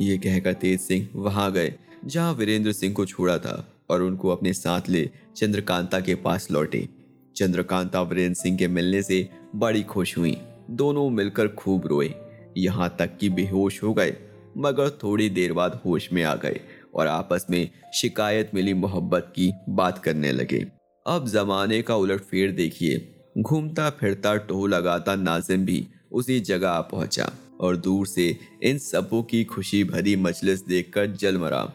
ये 0.00 0.16
कहकर 0.18 0.52
तेज 0.52 0.80
सिंह 0.80 1.08
वहाँ 1.14 1.50
गए, 1.52 1.72
जहाँ 2.04 2.32
वीरेंद्र 2.34 2.72
सिंह 2.72 2.94
को 2.94 3.06
छोड़ा 3.06 3.36
था 3.38 3.84
और 3.90 4.02
उनको 4.02 4.28
अपने 4.28 4.52
साथ 4.52 4.88
ले 4.88 5.08
चंद्रकांता 5.36 6.00
के 6.00 6.14
पास 6.14 6.50
लौटे। 6.50 6.88
चंद्रकांता 7.36 8.02
वीरेंद्र 8.02 8.34
सिंह 8.34 8.56
के 8.58 8.68
मिलने 8.68 9.02
से 9.02 9.28
बड़ी 9.56 9.82
खुश 9.82 10.16
हुई। 10.18 10.36
दोनों 10.70 11.08
मिलकर 11.10 11.48
खूब 11.48 11.86
रोए। 11.86 12.12
यहाँ 12.56 12.94
तक 12.98 13.16
कि 13.18 13.28
बेहोश 13.28 13.82
हो 13.82 13.94
गए, 13.94 14.16
मगर 14.58 14.90
थोड़ी 15.02 15.28
देर 15.30 15.52
बाद 15.52 15.80
होश 15.84 16.08
में 16.12 16.22
आ 16.24 16.34
गए 16.34 16.60
और 16.94 17.06
आपस 17.06 17.46
में 17.50 17.68
शिकायत 17.94 18.50
मिली 18.54 18.74
मोहब्बत 18.74 19.32
की 19.36 19.52
बात 19.68 19.98
करने 19.98 20.32
लगे। 20.32 20.66
अब 21.06 21.28
जमाने 21.28 21.82
का 21.82 21.96
उलट 21.96 22.20
फेर 22.20 22.52
देखिए। 22.52 23.14
घूमता, 23.38 23.90
फिरता, 23.90 24.36
टोह 24.36 24.68
लगाता 24.68 25.14
नाजिम 25.14 25.64
भी 25.64 25.88
उसी 26.12 26.40
जगह 26.40 26.80
पहुँचा 26.80 27.32
और 27.60 27.76
दूर 27.76 28.06
से 28.06 28.38
इन 28.62 28.78
सबों 28.78 29.22
की 29.22 29.44
खुशी 29.44 29.84
भरी 29.84 30.16
मजलिस 30.16 30.66
देखकर 30.66 31.06
जल 31.06 31.38
मरा। 31.38 31.72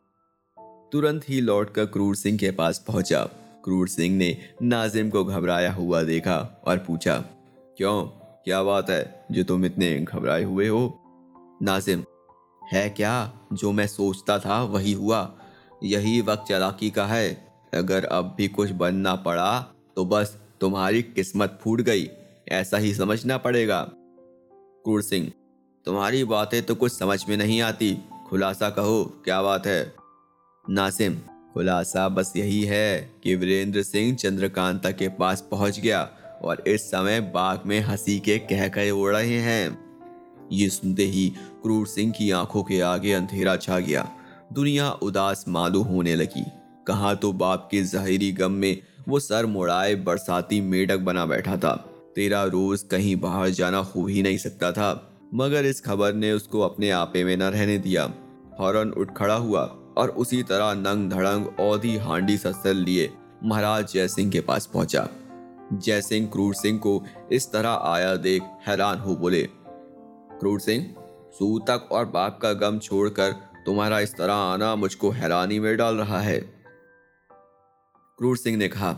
तुरंत 0.91 1.29
ही 1.29 1.41
लौटकर 1.41 1.85
क्रूर 1.85 2.15
सिंह 2.15 2.37
के 2.37 2.51
पास 2.51 2.83
पहुँचा। 2.87 3.23
क्रूर 3.63 3.87
सिंह 3.87 4.17
ने 4.17 4.37
नाजिम 4.61 5.09
को 5.09 5.23
घबराया 5.23 5.73
हुआ 5.73 6.03
देखा 6.03 6.61
और 6.67 6.77
पूछा, 6.77 7.17
क्यों? 7.77 8.03
क्या 8.45 8.63
बात 8.63 8.89
है 8.89 9.25
जो 9.31 9.43
तुम 9.43 9.65
इतने 9.65 9.99
घबराए 9.99 10.43
हुए 10.43 10.67
हो? 10.67 10.99
नाजिम, 11.61 12.03
है 12.73 12.89
क्या? 12.89 13.33
जो 13.53 13.71
मैं 13.71 13.87
सोचता 13.87 14.39
था 14.39 14.63
वही 14.63 14.93
हुआ। 14.93 15.39
यही 15.83 16.21
वक्त 16.21 16.43
चलाकी 16.49 16.89
का 16.89 17.05
है। 17.05 17.44
अगर 17.75 18.05
अब 18.05 18.33
भी 18.37 18.47
कुछ 18.47 18.71
बनना 18.71 19.15
पड़ा 19.15 19.59
तो 19.95 20.05
बस 20.05 20.37
तुम्हारी 20.61 21.01
किस्मत 21.01 21.59
फूट 21.61 21.81
गई। 21.81 22.09
ऐसा 22.49 22.77
ही 22.77 22.93
समझना 22.93 23.37
पड़ेगा। 23.37 23.81
कुर 24.85 25.01
सिंह, 25.01 25.31
तुम्हारी 25.85 26.23
बातें 26.23 26.61
तो 26.63 26.75
कुछ 26.75 26.91
समझ 26.91 27.23
में 27.29 27.37
नहीं 27.37 27.61
आती। 27.61 27.97
खुलासा 28.29 28.69
कहो, 28.69 29.21
क्या 29.25 29.41
बात 29.41 29.67
है? 29.67 29.93
नासिम, 30.69 31.15
खुलासा 31.53 32.09
बस 32.09 32.33
यही 32.35 32.63
है 32.63 33.11
कि 33.23 33.35
वीरेंद्र 33.35 33.83
सिंह 33.83 34.15
चंद्रकांता 34.15 34.91
के 34.91 35.07
पास 35.09 35.47
पहुँच 35.51 35.79
गया 35.79 36.09
और 36.43 36.63
इस 36.67 36.91
समय 36.91 37.21
बाग 37.21 37.61
में 37.65 37.79
हँसी 37.79 38.19
के 38.19 38.37
कह 38.39 38.67
कहे 38.67 38.91
उड़ 38.91 39.15
रहे 39.15 39.39
हैं। 39.39 39.77
ये 40.51 40.69
सुनते 40.69 41.03
ही 41.03 41.29
क्रूर 41.63 41.87
सिंह 41.87 42.11
की 42.11 42.31
आँखों 42.31 42.63
के 42.63 42.81
आगे 42.81 43.13
अंधेरा 43.13 43.55
छा 43.57 43.79
गया। 43.79 44.11
दुनिया 44.53 44.91
उदास 44.91 45.45
मालूम 45.47 45.87
होने 45.87 46.15
लगी। 46.15 46.45
कहा 46.87 47.13
तो 47.15 47.31
बाप 47.33 47.67
के 47.71 47.81
जहरी 47.83 48.31
गम 48.31 48.51
में 48.51 48.77
वो 49.07 49.19
सर 49.19 49.45
मुड़ाए 49.45 49.95
बरसाती 49.95 50.59
मेढक 50.61 50.99
बना 50.99 51.25
बैठा 51.25 51.57
था। 51.57 51.73
तेरा 52.15 52.43
रोज 52.45 52.81
कहीं 52.81 53.15
बाहर 53.15 53.49
जाना 53.49 53.77
हो 53.77 54.05
ही 54.07 54.21
नहीं 54.23 54.37
सकता 54.37 54.71
था, 54.71 55.11
मगर 55.33 55.65
इस 55.65 55.81
खबर 55.81 56.13
ने 56.13 56.31
उसको 56.31 56.59
अपने 56.61 56.89
आपे 56.91 57.23
में 57.23 57.35
न 57.37 57.43
रहने 57.43 57.77
दिया। 57.77 58.03
हॉर्न 58.59 58.91
उठ 58.91 59.13
खड़ा 59.17 59.35
हुआ 59.35 59.61
और 59.97 60.09
उसी 60.09 60.41
तरह 60.43 60.73
नंग 60.73 61.09
धड़ंग 61.11 61.59
औधी 61.59 61.95
हांडी 61.97 62.37
सस्तर 62.37 62.73
लिए 62.73 63.09
महाराज 63.43 63.93
जयसिंह 63.93 64.31
के 64.31 64.39
पास 64.41 64.65
पहुँचा। 64.65 65.07
जयसिंह 65.73 66.27
क्रूर 66.27 66.55
सिंह 66.55 66.79
को 66.79 67.01
इस 67.31 67.51
तरह 67.51 67.79
आया 67.85 68.15
देख 68.17 68.43
हैरान 68.67 68.99
हो 68.99 69.15
बोले, 69.15 69.41
क्रूर 70.39 70.59
सिंह, 70.59 70.85
सूतक 71.33 71.89
और 71.91 72.05
बाप 72.07 72.39
का 72.41 72.53
गम 72.55 72.79
छोड़कर 72.79 73.31
तुम्हारा 73.65 73.99
इस 73.99 74.13
तरह 74.13 74.33
आना 74.33 74.75
मुझको 74.75 75.09
हैरानी 75.11 75.59
में 75.59 75.75
डाल 75.77 75.95
रहा 75.95 76.19
है। 76.19 76.39
क्रूर 78.19 78.37
सिंह 78.37 78.57
ने 78.57 78.67
कहा, 78.67 78.95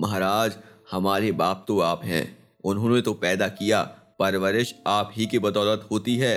महाराज, 0.00 0.56
हमारे 0.90 1.30
बाप 1.32 1.64
तो 1.68 1.78
आप 1.80 2.00
हैं। 2.04 2.36
उन्होंने 2.64 3.00
तो 3.00 3.12
पैदा 3.14 3.46
किया, 3.50 3.82
परवरिश 4.18 4.74
आप 4.86 5.12
ही 5.12 5.26
की 5.26 5.38
बदौलत 5.38 5.86
होती 5.90 6.16
है। 6.16 6.34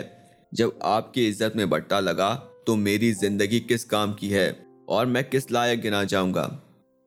जब 0.51 0.79
आपकी 0.83 1.27
इज़्ज़त 1.27 1.55
में 1.55 1.69
बट्टा 1.69 1.99
लगा 1.99 2.33
तो 2.67 2.75
मेरी 2.75 3.11
ज़िंदगी 3.13 3.59
किस 3.61 3.83
काम 3.85 4.13
की 4.13 4.29
है, 4.29 4.65
और 4.89 5.05
मैं 5.05 5.23
किस 5.23 5.51
लायक 5.51 5.81
गिना 5.81 6.03
जाऊँगा? 6.03 6.61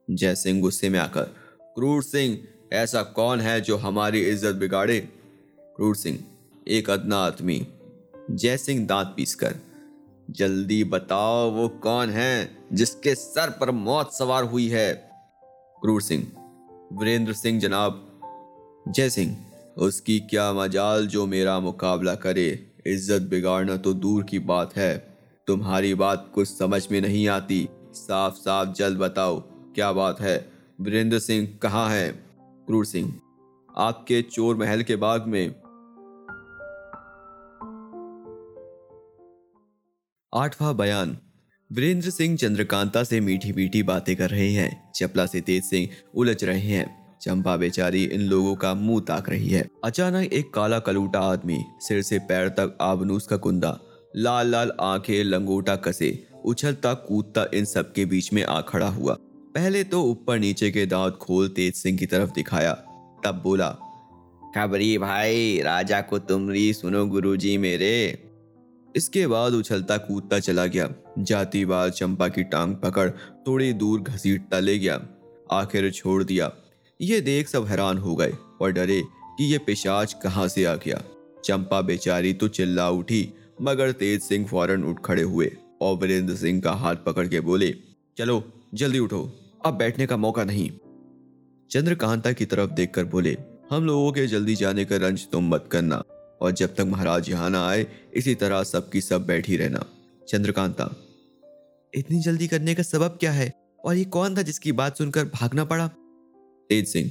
जय 0.08 0.34
सिंह 0.34 0.60
गुस्से 0.60 0.88
में 0.88 0.98
आकर, 0.98 1.22
क्रूर 1.76 2.02
सिंह, 2.02 2.38
ऐसा 2.72 3.02
कौन 3.12 3.40
है 3.40 3.60
जो 3.60 3.76
हमारी 3.76 4.20
इज़्ज़त 4.22 4.54
बिगाड़े? 4.54 4.98
क्रूर 5.76 5.96
सिंह, 5.96 6.18
एक 6.68 6.90
अदना 6.90 7.18
आदमी। 7.18 7.66
जय 8.30 8.56
सिंह 8.56 8.86
दांत 8.86 9.14
पीसकर, 9.16 9.54
जल्दी 10.30 10.82
बताओ 10.86 11.50
वो 11.50 11.68
कौन 11.82 12.10
है 12.10 12.56
जिसके 12.72 13.14
सर 13.14 13.50
पर 13.50 13.70
मौत 13.72 14.14
सवार 14.14 14.44
हुई 14.44 14.68
है? 14.68 15.13
क्रूर 15.84 16.02
सिंह। 16.02 16.22
वीरेंद्र 16.92 17.32
सिंह 17.32 17.58
जनाब, 17.60 17.96
जय 18.88 19.10
सिंह। 19.10 19.36
उसकी 19.78 20.18
क्या 20.20 20.52
मजाल 20.52 21.06
जो 21.06 21.26
मेरा 21.26 21.58
मुकाबला 21.60 22.14
करे। 22.14 22.46
इज़्ज़त 22.86 23.22
बिगाड़ना 23.22 23.76
तो 23.76 23.92
दूर 23.94 24.22
की 24.24 24.38
बात 24.38 24.76
है। 24.76 24.96
तुम्हारी 25.46 25.94
बात 25.94 26.30
कुछ 26.34 26.48
समझ 26.48 26.82
में 26.92 27.00
नहीं 27.00 27.26
आती। 27.28 27.68
साफ़ 27.94 28.34
साफ़ 28.34 28.72
जल्द 28.72 28.98
बताओ, 28.98 29.40
क्या 29.74 29.92
बात 29.92 30.20
है? 30.20 30.36
वीरेंद्र 30.80 31.18
सिंह 31.18 31.48
कहाँ 31.62 31.88
है? 31.90 32.08
क्रूर 32.66 32.84
सिंह, 32.84 33.12
आपके 33.68 34.22
चोर 34.22 34.56
महल 34.56 34.82
के 34.82 34.96
बाग 34.96 35.26
में। 35.26 35.54
आठवां 40.32 40.76
बयान। 40.76 41.16
वीरेंद्र 41.74 42.10
सिंह 42.10 42.36
चंद्रकांता 42.36 43.04
से 43.04 43.20
मीठी 43.20 43.52
मीठी 43.52 43.82
बातें 43.82 44.16
कर 44.16 44.30
रहे 44.30 44.52
हैं। 44.52 44.92
चपला 44.92 45.26
से 45.26 45.40
तेज 45.40 45.64
सिंह 45.64 45.88
उलझ 46.14 46.44
रहे 46.44 46.60
हैं। 46.60 47.16
चंपा 47.22 47.56
बेचारी 47.56 48.04
इन 48.04 48.20
लोगों 48.20 48.54
का 48.54 48.74
मुँह 48.74 49.00
ताक 49.00 49.30
रही 49.30 49.48
है। 49.48 49.68
अचानक 49.84 50.32
एक 50.32 50.54
काला 50.54 50.78
कलूटा 50.78 51.20
आदमी 51.20 51.64
सिर 51.78 52.02
से 52.02 52.18
पैर 52.18 52.48
तक 52.48 52.78
आबनूस 52.80 53.26
का 53.26 53.36
कुंदा, 53.36 53.80
लाल 54.16 54.50
लाल 54.50 54.72
आँखें, 54.80 55.24
लंगोटा 55.24 55.76
कसे, 55.76 56.26
उछलता 56.44 56.94
कूदता 56.94 57.46
इन 57.54 57.64
सबके 57.64 58.04
बीच 58.04 58.32
में 58.32 58.44
आ 58.44 58.60
खड़ा 58.60 58.88
हुआ। 58.88 59.16
पहले 59.54 59.84
तो 59.84 60.02
ऊपर 60.02 60.38
नीचे 60.38 60.70
के 60.70 60.86
दांत 60.86 61.14
खोल 61.14 61.48
तेज 61.48 61.74
सिंह 61.74 61.98
की 61.98 62.06
तरफ़ 62.06 62.30
दिखाया। 62.30 62.72
तब 63.24 63.40
बोला, 63.44 63.70
खबरी 64.56 64.98
भाई, 64.98 65.60
राजा 65.62 66.00
को 66.00 66.18
तुमरी 66.18 66.72
सुनो 66.72 67.06
गुरुजी 67.06 67.58
मेरे। 67.58 68.23
इसके 68.96 69.26
बाद 69.26 69.52
उछलता 69.52 69.96
कूदता 69.96 70.38
चला 70.38 70.66
गया। 70.66 70.88
जाती 71.18 71.64
बाल 71.64 71.90
चंपा 71.90 72.28
की 72.28 72.42
टांग 72.42 72.76
पकड़ 72.76 73.10
थोड़ी 73.46 73.72
दूर 73.72 74.00
घसीटता 74.00 74.58
ले 74.58 74.78
गया। 74.78 75.00
आखिर 75.52 75.90
छोड़ 75.90 76.24
दिया। 76.24 76.52
ये 77.00 77.20
देख 77.20 77.48
सब 77.48 77.66
हैरान 77.66 77.98
हो 77.98 78.16
गए 78.16 78.32
और 78.60 78.72
डरे 78.72 79.02
कि 79.38 79.44
ये 79.44 79.58
पिशाच 79.58 80.16
कहाँ 80.22 80.48
से 80.48 80.64
आ 80.64 80.74
गया। 80.74 81.02
चंपा 81.44 81.80
बेचारी 81.80 82.32
तो 82.32 82.48
चिल्ला 82.48 82.90
उठी, 82.90 83.28
मगर 83.62 83.92
तेज 83.92 84.22
सिंह 84.22 84.46
फ़ौरन 84.46 84.84
उठ 84.84 85.00
खड़े 85.04 85.22
हुए 85.22 85.56
और 85.80 85.96
वीरेंद्र 85.96 86.34
सिंह 86.34 86.60
का 86.60 86.72
हाथ 86.72 86.96
पकड़ 86.96 87.28
के 87.28 87.40
बोले, 87.40 87.74
चलो, 88.16 88.44
जल्दी 88.74 88.98
उठो। 88.98 89.32
अब 89.66 89.74
बैठने 89.74 90.06
का 90.06 90.16
मौका 90.16 90.44
नहीं। 90.44 90.70
चंद्रकांता 91.70 92.32
की 92.32 92.44
तरफ़ 92.44 92.70
देखकर 92.70 93.04
बोले, 93.04 93.36
हम 93.70 93.84
लोगों 93.84 94.12
के 94.12 94.26
जल्दी 94.26 94.54
जाने 94.54 94.84
का 94.84 94.96
रंज 94.96 95.28
तुम 95.32 95.48
मत 95.48 95.68
करना। 95.72 96.02
और 96.40 96.50
जब 96.50 96.74
तक 96.74 96.84
महाराज 96.86 97.28
यहाँ 97.30 97.50
ना 97.50 97.66
आए, 97.68 97.86
इसी 98.14 98.34
तरह 98.34 98.62
सबकी 98.64 99.00
सब 99.00 99.26
बैठी 99.26 99.56
रहना। 99.56 99.84
चंद्रकांता, 100.28 100.94
इतनी 101.92 102.20
जल्दी 102.20 102.48
करने 102.48 102.74
का 102.74 102.82
सबब 102.82 103.16
क्या 103.20 103.32
है? 103.32 103.52
और 103.84 103.96
ये 103.96 104.04
कौन 104.06 104.36
था 104.36 104.42
जिसकी 104.42 104.72
बात 104.72 104.98
सुनकर 104.98 105.24
भागना 105.24 105.64
पड़ा? 105.64 105.86
तेज 106.70 106.88
सिंह, 106.88 107.10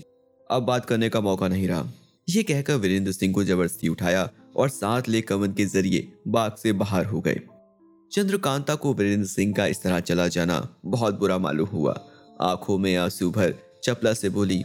अब 0.50 0.64
बात 0.64 0.86
करने 0.86 1.10
का 1.10 1.22
मौका 1.22 1.48
नहीं 1.48 1.68
रहा। 1.68 1.86
ये 2.28 2.44
कहकर 2.44 2.76
वीरेंद्र 2.76 3.12
सिंह 3.12 3.34
को 3.34 3.44
ज़बरदस्ती 3.44 3.88
उठाया 3.88 4.30
और 4.56 4.70
साथ 4.70 5.10
ले 5.10 5.22
कमन 5.22 5.54
के 5.54 5.66
ज़रिए 5.66 6.08
बाग 6.28 6.56
से 6.56 6.72
बाहर 6.74 7.06
हो 7.06 7.22
गए। 7.22 7.40
चंद्रकांता 8.12 8.76
को 8.76 8.94
वीरेंद्र 8.94 9.28
सिंह 9.28 9.54
का 9.54 9.66
इस 9.66 9.82
तरह 9.82 10.00
चला 10.00 10.28
जाना 10.28 10.68
बहुत 10.86 11.20
बुरा 11.20 11.38
मालूम 11.38 11.68
हुआ। 11.68 12.00
आँखों 12.42 12.78
में 12.78 12.96
आँसू 12.96 13.30
भर 13.32 13.54
चपला 13.84 14.14
से 14.14 14.30
बोली, 14.30 14.64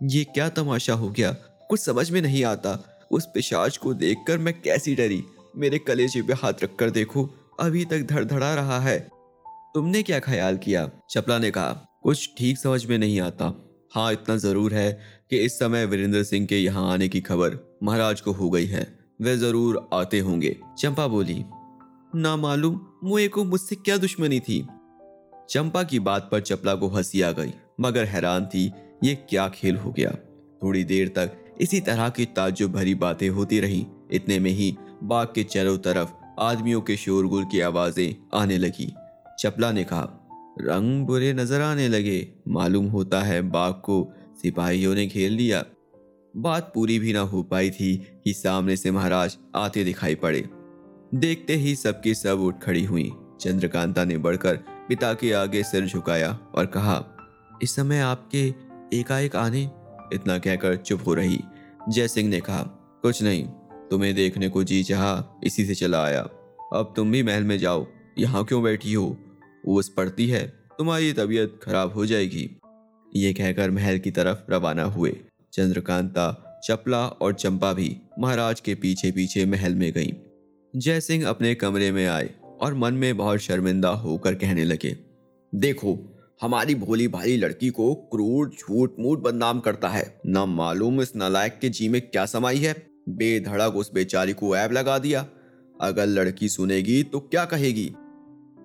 ये 0.00 0.24
क्या 0.24 0.48
तमाशा 0.48 0.94
हो 0.94 1.10
गया? 1.10 1.32
कुछ 1.70 1.80
समझ 1.80 2.10
में 2.10 2.20
नहीं 2.22 2.44
आता। 2.44 2.78
उस 3.10 3.26
पिशाच 3.26 3.76
को 3.76 3.94
देखकर 3.94 4.38
मैं 4.38 4.60
कैसी 4.62 4.94
डरी? 4.94 5.22
मेरे 5.56 5.78
कलेजे 5.78 6.22
पे 6.22 6.32
हाथ 6.32 6.62
रखकर 6.62 6.90
देखो, 6.90 7.28
अभी 7.60 7.84
तक 7.84 8.02
धड़धड़ा 8.02 8.54
रहा 8.54 8.78
है। 8.80 8.98
तुमने 9.74 10.02
क्या 10.02 10.18
ख्याल 10.20 10.56
किया? 10.56 10.90
चपला 11.10 11.38
ने 11.38 11.50
कहा, 11.50 11.72
कुछ 12.02 12.28
ठीक 12.38 12.58
समझ 12.58 12.84
में 12.86 12.98
नहीं 12.98 13.20
आता। 13.20 13.54
हाँ 13.92 14.12
इतना 14.12 14.36
ज़रूर 14.36 14.74
है 14.74 14.90
कि 15.30 15.38
इस 15.38 15.58
समय 15.58 15.86
वीरेंद्र 15.86 16.22
सिंह 16.22 16.46
के 16.46 16.58
यहाँ 16.58 16.92
आने 16.92 17.08
की 17.08 17.20
खबर 17.20 17.58
महाराज 17.82 18.20
को 18.20 18.32
हो 18.32 18.50
गई 18.50 18.66
है। 18.66 18.86
वे 19.20 19.36
ज़रूर 19.36 19.88
आते 19.92 20.18
होंगे। 20.20 20.56
चंपा 20.78 21.06
बोली, 21.06 21.44
ना 22.14 22.36
मालूम, 22.36 22.80
मुए 23.04 23.28
को 23.28 23.44
मुझसे 23.44 23.76
क्या 23.76 23.96
दुश्मनी 23.96 24.40
थी? 24.40 24.60
चंपा 25.50 25.82
की 25.82 25.98
बात 25.98 26.28
पर 26.32 26.40
चपला 26.40 26.74
को 26.74 26.88
हँसी 26.88 27.22
आ 27.22 27.30
गई, 27.32 27.52
मगर 27.80 28.04
हैरान 28.04 28.46
थी, 28.46 28.72
ये 29.04 29.14
क्या 29.14 29.48
खेल 29.48 29.76
हो 29.76 29.90
गया? 29.90 30.10
थोड़ी 30.62 30.84
देर 30.84 31.08
तक 31.08 31.44
इसी 31.60 31.80
तरह 31.80 32.08
की 32.08 32.24
ताज्जुब 32.26 32.72
भरी 32.72 32.94
बातें 32.94 33.28
होती 33.28 33.60
रही। 33.60 33.86
इतने 34.12 34.38
में 34.38 34.50
ही 34.50 34.76
बाग 35.02 35.32
के 35.34 35.44
चारों 35.44 35.76
तरफ़ 35.78 36.10
आदमियों 36.40 36.80
के 36.80 36.96
शोरगुल 36.96 37.44
की 37.44 37.60
आवाज़ें 37.60 38.14
आने 38.34 38.58
लगी। 38.58 38.92
चपला 39.40 39.72
ने 39.72 39.84
कहा, 39.84 40.08
रंग 40.60 41.06
बुरे 41.06 41.32
नज़र 41.32 41.60
आने 41.60 41.88
लगे। 41.88 42.28
मालूम 42.48 42.86
होता 42.86 43.20
है 43.22 43.40
बाग 43.42 43.72
को 43.74 44.14
सिपाहियों 44.42 44.94
ने 44.94 45.06
घेर 45.06 45.30
लिया। 45.30 45.64
बात 46.34 46.70
पूरी 46.74 46.98
भी 46.98 47.12
ना 47.12 47.20
हो 47.20 47.42
पाई 47.42 47.70
थी 47.70 47.96
कि 48.24 48.32
सामने 48.32 48.76
से 48.76 48.90
महाराज 48.90 49.36
आते 49.56 49.84
दिखाई 49.84 50.14
पड़े। 50.14 50.48
देखते 51.14 51.54
ही 51.54 51.74
सबकी 51.76 52.14
सब 52.14 52.40
उठ 52.40 52.60
खड़ी 52.62 52.84
हुई। 52.84 53.10
चंद्रकांता 53.40 54.04
ने 54.04 54.18
बढ़कर 54.18 54.56
पिता 54.88 55.12
के 55.14 55.32
आगे 55.32 55.62
सिर 55.62 55.86
झुकाया 55.86 56.38
और 56.54 56.66
कहा, 56.66 57.04
इस 57.62 57.74
समय 57.76 58.00
आपके 58.00 58.42
एकाएक 58.98 59.36
आने 59.36 59.64
इतना 60.12 60.38
कहकर 60.38 60.76
चुप 60.76 61.06
हो 61.06 61.14
रही। 61.14 61.40
जय 61.88 62.08
सिंह 62.08 62.28
ने 62.28 62.40
कहा, 62.40 62.62
कुछ 63.02 63.22
नहीं, 63.22 63.44
तुम्हें 63.90 64.14
देखने 64.14 64.48
को 64.48 64.64
जी 64.64 64.82
चाह 64.82 65.46
इसी 65.46 65.64
से 65.64 65.74
चला 65.74 66.04
आया। 66.04 66.20
अब 66.72 66.92
तुम 66.96 67.12
भी 67.12 67.22
महल 67.22 67.44
में 67.44 67.58
जाओ, 67.58 67.86
यहाँ 68.18 68.44
क्यों 68.44 68.62
बैठी 68.62 68.92
हो? 68.92 69.16
ओस 69.68 69.88
पड़ती 69.88 70.26
है, 70.26 70.46
तुम्हारी 70.78 71.12
तबीयत 71.12 71.58
खराब 71.62 71.92
हो 71.92 72.06
जाएगी। 72.06 72.50
ये 73.12 73.32
कहकर 73.32 73.70
महल 73.70 73.98
की 73.98 74.10
तरफ़ 74.10 74.50
रवाना 74.50 74.84
हुए। 74.84 75.16
चंद्रकांता, 75.52 76.60
चपला 76.64 77.06
और 77.06 77.32
चंपा 77.32 77.72
भी 77.72 77.96
महाराज 78.18 78.60
के 78.60 78.74
पीछे 78.74 79.10
पीछे 79.10 79.44
महल 79.46 79.74
में 79.74 79.92
गईं। 79.92 80.12
जय 80.74 81.00
सिंह 81.00 81.26
अपने 81.26 81.54
कमरे 81.54 81.90
में 81.92 82.06
आए 82.06 82.30
और 82.60 82.74
मन 82.74 82.94
में 82.94 83.16
बहुत 83.16 83.40
शर्मिंदा 83.40 83.88
होकर 83.90 84.34
कहने 84.34 84.64
लगे, 84.64 84.96
देखो 85.52 85.96
हमारी 86.40 86.74
भोली 86.74 87.06
भाली 87.08 87.36
लड़की 87.36 87.68
को 87.68 87.94
क्रूर, 87.94 88.48
झूठ 88.50 88.90
मूठ 89.00 89.18
बदनाम 89.18 89.60
करता 89.60 89.88
है। 89.88 90.20
न 90.26 90.44
मालूम 90.48 91.00
इस 91.00 91.14
नालायक 91.16 91.58
के 91.60 91.68
जी 91.68 91.88
में 91.88 92.00
क्या 92.00 92.26
समाई 92.26 92.58
है। 92.58 92.74
बेधड़क 93.08 93.76
उस 93.76 93.92
बेचारी 93.94 94.32
को 94.32 94.56
ऐब 94.56 94.72
लगा 94.72 94.98
दिया। 94.98 95.26
अगर 95.80 96.06
लड़की 96.06 96.48
सुनेगी 96.48 97.02
तो 97.02 97.20
क्या 97.20 97.44
कहेगी? 97.44 97.92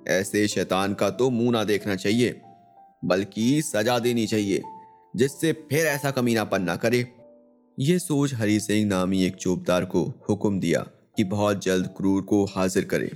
ऐसे 0.07 0.47
शैतान 0.47 0.93
का 0.93 1.09
तो 1.09 1.29
मुँह 1.29 1.51
ना 1.51 1.63
देखना 1.63 1.95
चाहिए, 1.95 2.41
बल्कि 3.05 3.61
सजा 3.61 3.99
देनी 3.99 4.27
चाहिए, 4.27 4.61
जिससे 5.15 5.53
फिर 5.53 5.85
ऐसा 5.85 6.11
कमीनापन 6.11 6.61
ना 6.61 6.75
करे। 6.75 7.05
ये 7.79 7.99
सोच 7.99 8.33
हरि 8.33 8.59
सिंह 8.59 8.87
नामी 8.87 9.23
एक 9.23 9.35
चौबदार 9.35 9.85
को 9.85 10.03
हुक्म 10.29 10.59
दिया 10.59 10.85
कि 11.17 11.23
बहुत 11.23 11.63
जल्द 11.63 11.87
क्रूर 11.87 12.21
को 12.21 12.45
हाजिर 12.45 12.85
करे। 12.85 13.11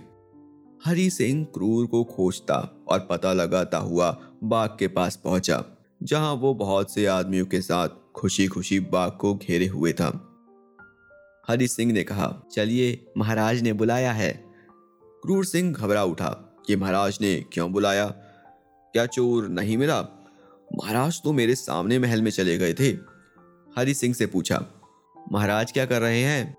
हरी 0.85 1.09
सिंह 1.09 1.43
क्रूर 1.43 1.85
को 1.85 2.03
खोजता 2.03 2.85
और 2.87 3.07
पता 3.09 3.33
लगाता 3.33 3.77
हुआ 3.77 4.09
बाग 4.43 4.69
के 4.69 4.87
पास 4.87 5.15
पहुँचा, 5.15 5.63
जहाँ 6.03 6.33
वो 6.33 6.53
बहुत 6.53 6.93
से 6.93 7.05
आदमियों 7.05 7.45
के 7.45 7.61
साथ 7.61 7.89
खुशी 8.15 8.47
खुशी 8.47 8.79
बाग 8.79 9.11
को 9.11 9.35
घेरे 9.35 9.67
हुए 9.67 9.93
था। 9.93 10.23
हरि 11.47 11.67
सिंह 11.67 11.93
ने 11.93 12.03
कहा, 12.03 12.43
चलिए, 12.51 13.11
महाराज 13.17 13.61
ने 13.61 13.73
बुलाया 13.73 14.11
है। 14.11 14.31
क्रूर 15.23 15.45
सिंह 15.45 15.73
घबरा 15.73 16.03
उठा 16.03 16.29
कि 16.65 16.75
महाराज 16.75 17.17
ने 17.21 17.45
क्यों 17.53 17.71
बुलाया? 17.71 18.05
क्या 18.93 19.05
चोर 19.05 19.47
नहीं 19.47 19.77
मिला? 19.77 20.01
महाराज 20.75 21.21
तो 21.23 21.33
मेरे 21.33 21.55
सामने 21.55 21.99
महल 21.99 22.21
में 22.21 22.31
चले 22.31 22.57
गए 22.57 22.73
थे। 22.73 22.89
हरि 23.77 23.93
सिंह 23.93 24.13
से 24.13 24.25
पूछा, 24.25 24.65
महाराज 25.31 25.71
क्या 25.71 25.85
कर 25.85 26.01
रहे 26.01 26.21
हैं? 26.21 26.57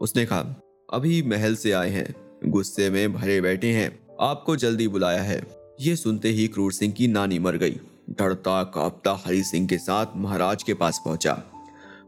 उसने 0.00 0.26
कहा, 0.26 0.60
अभी 0.92 1.22
महल 1.22 1.56
से 1.56 1.72
आए 1.72 1.90
हैं, 1.90 2.14
गुस्से 2.46 2.90
में 2.90 3.12
भरे 3.12 3.40
बैठे 3.40 3.72
हैं। 3.72 4.06
आपको 4.20 4.56
जल्दी 4.56 4.88
बुलाया 4.88 5.22
है। 5.22 5.57
ये 5.80 5.96
सुनते 5.96 6.28
ही 6.28 6.46
क्रूर 6.48 6.72
सिंह 6.72 6.92
की 6.92 7.06
नानी 7.08 7.38
मर 7.38 7.56
गई। 7.56 7.80
डरता, 8.10 8.62
कांपता 8.64 9.12
हरि 9.26 9.42
सिंह 9.42 9.66
के 9.66 9.78
साथ 9.78 10.06
महाराज 10.16 10.62
के 10.62 10.74
पास 10.74 11.00
पहुँचा। 11.04 11.42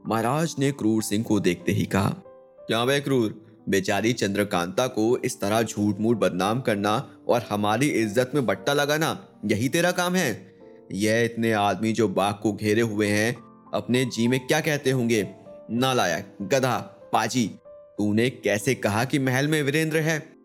महाराज 0.06 0.54
ने 0.58 0.70
क्रूर 0.72 1.02
सिंह 1.02 1.24
को 1.24 1.38
देखते 1.40 1.72
ही 1.72 1.84
कहा, 1.84 2.08
क्या 2.66 2.82
वे 2.84 3.00
क्रूर? 3.00 3.62
बेचारी 3.68 4.12
चंद्रकांता 4.12 4.86
को 4.86 5.16
इस 5.18 5.40
तरह 5.40 5.62
झूठ 5.62 6.00
मूठ 6.00 6.16
बदनाम 6.16 6.60
करना 6.60 6.96
और 7.28 7.46
हमारी 7.50 7.88
इज़्ज़त 7.88 8.30
में 8.34 8.46
बट्टा 8.46 8.72
लगाना 8.72 9.16
यही 9.44 9.68
तेरा 9.68 9.90
काम 9.90 10.14
है? 10.14 10.56
यह 10.92 11.20
इतने 11.20 11.52
आदमी 11.52 11.92
जो 11.92 12.08
बाघ 12.08 12.34
को 12.34 12.52
घेरे 12.52 12.82
हुए 12.82 13.06
हैं, 13.06 13.36
अपने 13.74 14.04
जी 14.04 14.28
में 14.28 14.38
क्या 14.46 14.60
कहते 14.60 14.90
होंगे? 14.90 15.28
नालायक, 15.70 16.36
गधा, 16.42 16.76
पाजी, 17.12 17.46
तूने 17.98 18.30
कैसे 18.30 18.74
कहा 18.74 19.04
कि 19.04 19.18
महल 19.18 19.48
में 19.48 19.62
वीरेंद्र 19.62 19.96
है? 19.96 20.39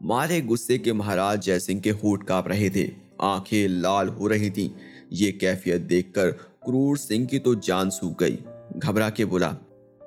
मारे 0.00 0.40
गुस्से 0.40 0.78
के 0.78 0.92
महाराज 0.92 1.40
जयसिंह 1.42 1.80
के 1.80 1.90
होठ 1.90 2.24
काँप 2.24 2.48
रहे 2.48 2.70
थे। 2.70 2.90
आँखें 3.20 3.68
लाल 3.68 4.08
हो 4.08 4.26
रही 4.26 4.50
थीं। 4.50 4.70
ये 5.12 5.30
कैफियत 5.32 5.80
देखकर 5.80 6.30
क्रूर 6.64 6.98
सिंह 6.98 7.26
की 7.26 7.38
तो 7.38 7.54
जान 7.54 7.90
सूख 7.90 8.18
गई। 8.20 8.38
घबरा 8.76 9.10
के 9.10 9.24
बोला, 9.24 9.56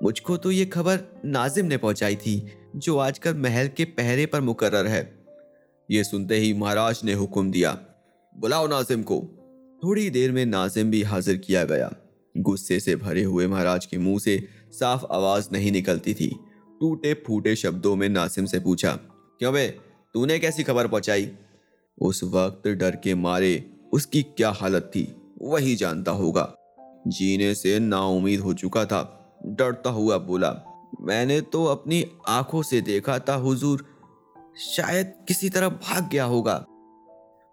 मुझको 0.04 0.38
तो 0.38 0.52
ये 0.52 0.66
खबर 0.66 1.00
नाजिम 1.26 1.66
ने 1.66 1.78
पहुंचाई 1.78 2.16
थी, 2.16 2.48
जो 2.76 2.98
आजकल 2.98 3.36
महल 3.36 3.68
के 3.68 3.86
पहरे 3.86 4.26
पर 4.26 4.42
मुकर्र 4.42 4.88
है। 4.88 5.26
ये 5.92 6.04
सुनते 6.04 6.36
ही 6.36 6.54
महाराज 6.54 7.02
ने 7.04 7.14
हुक्म 7.14 7.52
दिया, 7.52 7.78
बुलाओ 8.36 8.68
नाजिम 8.68 9.04
को। 9.04 9.22
थोड़ी 9.84 10.10
देर 10.10 10.32
में 10.32 10.46
नाजिम 10.46 10.92
भी 10.92 11.02
हाजिर 11.04 11.38
किया 11.38 11.64
गया। 11.64 11.94
गुस्से 12.38 12.80
से 12.80 12.96
भरे 12.96 13.24
हुए 13.24 13.48
महाराज 13.48 13.86
के 13.86 13.98
मुँह 13.98 14.20
से 14.20 14.48
साफ़ 14.72 15.06
आवाज़ 15.06 15.50
नहीं 15.52 15.72
निकलती 15.72 16.14
थी। 16.14 16.36
टूटे 16.80 17.14
फूटे 17.14 17.56
शब्दों 17.56 17.96
में 17.96 18.10
नासिम 18.10 18.46
से 18.46 18.60
पूछा 18.60 19.00
क्यों 19.42 19.54
बे? 19.54 19.68
तूने 20.14 20.40
कैसी 20.40 20.64
खबर 20.64 20.88
पहुंचाई? 20.88 21.32
उस 22.02 22.24
वक्त 22.24 22.68
डर 22.68 22.96
के 22.96 23.14
मारे 23.16 23.72
उसकी 23.94 24.22
क्या 24.24 24.50
हालत 24.50 24.92
थी, 24.96 25.16
वही 25.42 25.76
जानता 25.76 26.12
होगा। 26.12 26.44
जीने 27.08 27.56
से 27.56 27.80
नाउमीद 27.80 28.40
हो 28.40 28.54
चुका 28.54 28.86
था, 28.86 29.02
डरता 29.46 29.90
हुआ 29.90 30.18
बोला, 30.18 30.52
मैंने 31.02 31.42
तो 31.42 31.66
अपनी 31.66 32.06
आँखों 32.28 32.62
से 32.64 32.82
देखा 32.82 33.20
था, 33.20 33.34
हुजूर। 33.34 33.86
शायद 34.58 35.14
किसी 35.28 35.50
तरह 35.50 35.70
भाग 35.70 36.10
गया 36.10 36.26
होगा। 36.26 36.56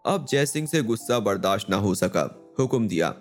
अब 0.07 0.27
जयसिंह 0.29 0.67
से 0.67 0.83
गुस्सा 0.83 1.19
बर्दाश्त 1.19 1.71
ना 1.71 1.77
हो 1.77 1.95
सका, 1.95 2.55
हुक्म 2.59 2.89
दिया, 2.89 3.15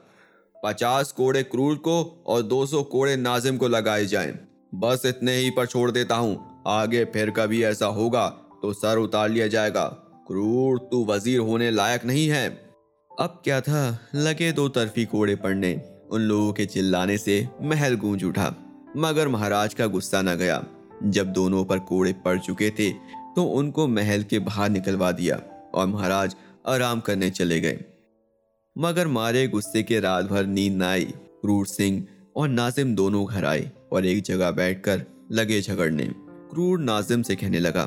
पचास 0.64 1.12
कोड़े 1.12 1.44
क्रूर 1.44 1.76
को 1.76 2.24
और 2.28 2.42
दो 2.42 2.66
सौ 2.66 2.84
कोड़े 2.84 3.16
नाजिम 3.16 3.58
को 3.58 3.68
लगाए 3.68 4.06
जाएँ। 4.06 4.38
बस 4.76 5.02
इतने 5.06 5.36
ही 5.36 5.50
पर 5.50 5.66
छोड़ 5.66 5.92
देता 5.92 6.16
हूँ। 6.16 6.64
आगे 6.68 7.06
फिर 7.06 7.30
कभी 7.30 7.64
ऐसा 7.64 7.86
होगा 7.86 8.44
तो 8.68 8.72
सर 8.74 8.98
उतार 8.98 9.30
लिया 9.30 9.46
जाएगा। 9.48 9.84
क्रूर 10.28 10.78
तू 10.92 11.04
वज़ीर 11.06 11.40
होने 11.40 11.70
लायक 11.72 12.06
नहीं 12.06 12.28
है। 12.30 12.48
अब 13.12 13.40
क्या 13.44 13.60
था? 13.62 14.00
लगे 14.16 14.52
दो 14.52 14.68
तरफी 14.70 15.06
कोड़े 15.06 15.36
पड़ने। 15.36 15.70
उन 16.12 16.22
लोगों 16.22 16.52
के 16.54 16.66
चिल्लाने 16.66 17.18
से 17.18 17.38
महल 17.62 17.96
गूंज 17.96 18.24
उठा। 18.24 18.54
मगर 18.98 19.28
महाराज 19.28 19.74
का 19.74 19.86
गुस्सा 19.88 20.22
न 20.22 20.34
गया। 20.36 20.64
जब 21.04 21.32
दोनों 21.34 21.64
पर 21.66 21.80
कोड़े 21.82 22.12
पड़ 22.26 22.38
चुके 22.40 22.70
थे 22.70 22.90
तो 23.36 23.44
उनको 23.52 23.88
महल 23.88 24.24
के 24.24 24.40
बाहर 24.40 24.70
निकलवा 24.70 25.12
दिया 25.12 25.40
और 25.74 25.88
महाराज 25.88 26.36
आराम 26.68 27.00
करने 27.00 27.30
चले 27.30 27.60
गए। 27.60 27.80
मगर 28.76 29.08
मारे 29.10 29.48
गुस्से 29.48 29.84
के 29.84 30.00
रात 30.00 30.26
भर 30.26 30.46
नींद 30.48 30.74
न 30.74 30.84
आई। 30.84 31.06
क्रूर 31.42 31.68
सिंह 31.68 32.06
और 32.36 32.50
नाजिम 32.50 32.94
दोनों 32.96 33.26
घर 33.26 33.46
आए 33.46 33.72
और 33.92 34.06
एक 34.06 34.22
जगह 34.24 34.52
बैठकर 34.52 35.06
लगे 35.32 35.62
झगड़ने। 35.62 36.10
क्रूर 36.52 36.80
नाजिम 36.82 37.22
से 37.22 37.36
कहने 37.36 37.60
लगा 37.60 37.86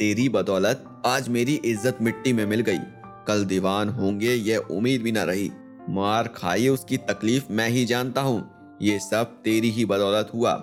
तेरी 0.00 0.28
बदौलत 0.28 0.84
आज 1.06 1.28
मेरी 1.28 1.54
इज़्ज़त 1.64 1.98
मिट्टी 2.02 2.32
में 2.32 2.44
मिल 2.46 2.60
गई। 2.60 2.78
कल 3.26 3.44
दीवान 3.44 3.88
होंगे, 3.88 4.34
यह 4.34 4.58
उम्मीद 4.58 5.02
भी 5.02 5.12
ना 5.12 5.24
रही। 5.24 5.50
मार 5.88 6.28
खाई 6.28 6.68
उसकी 6.68 6.96
तकलीफ़ 6.96 7.52
मैं 7.52 7.68
ही 7.68 7.84
जानता 7.84 8.20
हूँ। 8.20 8.78
ये 8.82 8.98
सब 9.00 9.36
तेरी 9.44 9.70
ही 9.70 9.84
बदौलत 9.84 10.30
हुआ। 10.34 10.54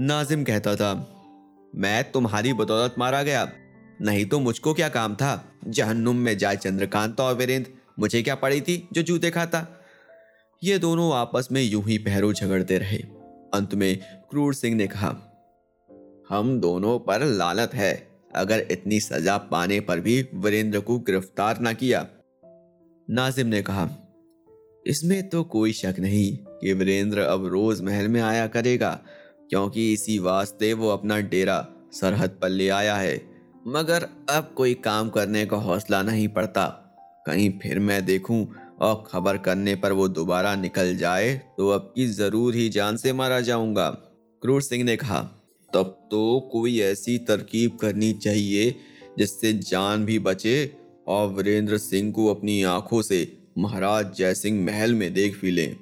नाजिम 0.00 0.44
कहता 0.44 0.74
था, 0.76 0.94
मैं 1.72 2.10
तुम्हारी 2.12 2.52
बदौलत 2.54 2.94
मारा 2.98 3.22
गया। 3.22 3.46
नहीं 4.00 4.24
तो 4.26 4.40
मुझको 4.40 4.74
क्या 4.74 4.88
काम 4.88 5.14
था? 5.14 5.44
जहन्नुम 5.66 6.16
में 6.16 6.36
जाए 6.38 6.56
चंद्रकांत 6.56 7.20
और 7.20 7.34
वीरेंद्र। 7.36 7.70
मुझे 7.98 8.22
क्या 8.22 8.34
पड़ी 8.36 8.60
थी 8.60 8.82
जो 8.92 9.02
जूते 9.02 9.30
खाता? 9.30 9.66
ये 10.62 10.78
दोनों 10.78 11.14
आपस 11.14 11.48
में 11.52 11.62
यूँ 11.62 11.84
ही 11.84 11.98
पहरों 12.00 12.32
झगड़ते 12.32 12.78
रहे। 12.78 13.04
अंत 13.54 13.74
में 13.74 13.96
क्रूर 14.30 14.54
सिंह 14.54 14.76
ने 14.76 14.86
कहा, 14.86 15.16
हम 16.30 16.60
दोनों 16.60 16.98
पर 17.00 17.24
लालत 17.26 17.74
है। 17.74 18.09
अगर 18.30 18.66
इतनी 18.70 19.00
सजा 19.00 19.36
पाने 19.50 19.80
पर 19.80 20.00
भी 20.00 20.20
वीरेंद्र 20.34 20.80
को 20.80 20.98
गिरफ़्तार 21.00 21.58
न 21.62 21.72
किया। 21.74 22.06
नाजिम 23.08 23.46
ने 23.46 23.62
कहा, 23.62 23.88
इसमें 24.86 25.28
तो 25.28 25.42
कोई 25.46 25.72
शक 25.72 25.94
नहीं 25.98 26.36
कि 26.60 26.72
वीरेंद्र 26.72 27.20
अब 27.20 27.46
रोज 27.46 27.80
महल 27.80 28.08
में 28.08 28.20
आया 28.22 28.46
करेगा, 28.48 28.90
क्योंकि 29.50 29.92
इसी 29.92 30.18
वास्ते 30.20 30.72
वो 30.74 30.88
अपना 30.88 31.18
डेरा 31.20 31.66
सरहद 31.92 32.38
पर 32.42 32.48
ले 32.48 32.68
आया 32.70 32.96
है। 32.96 33.20
मगर 33.68 34.06
अब 34.30 34.52
कोई 34.56 34.74
काम 34.76 35.08
करने 35.10 35.44
का 35.46 35.56
हौसला 35.58 36.02
नहीं 36.02 36.28
पड़ता। 36.30 36.66
कहीं 37.26 37.50
फिर 37.58 37.78
मैं 37.78 38.04
देखूँ 38.04 38.46
और 38.80 39.04
खबर 39.08 39.38
करने 39.38 39.74
पर 39.76 39.92
वो 39.92 40.06
दोबारा 40.10 40.54
निकल 40.56 40.96
जाए 40.96 41.34
तो 41.56 41.68
अब 41.68 41.92
की 41.96 42.06
ज़रूर 42.08 42.54
ही 42.54 42.68
जान 42.68 42.96
से 42.96 43.12
मारा 43.12 43.40
जाऊँगा। 43.42 43.88
क्रूर 44.42 44.62
सिंह 44.62 44.84
ने 44.84 44.96
कहा 44.96 45.20
तब 45.74 46.08
तो 46.10 46.48
कोई 46.52 46.80
ऐसी 46.80 47.18
तरकीब 47.18 47.76
करनी 47.76 48.12
चाहिए 48.12 48.74
जिससे 49.18 49.52
जान 49.52 50.04
भी 50.04 50.18
बचे 50.18 50.76
और 51.08 51.28
वीरेंद्र 51.28 51.78
सिंह 51.78 52.12
को 52.12 52.26
अपनी 52.26 52.62
आँखों 52.62 53.02
से 53.02 53.38
महाराज 53.58 54.14
जयसिंह 54.16 54.64
महल 54.66 54.94
में 54.94 55.12
देख 55.14 55.40
भी 55.42 55.50
लें। 55.50 55.76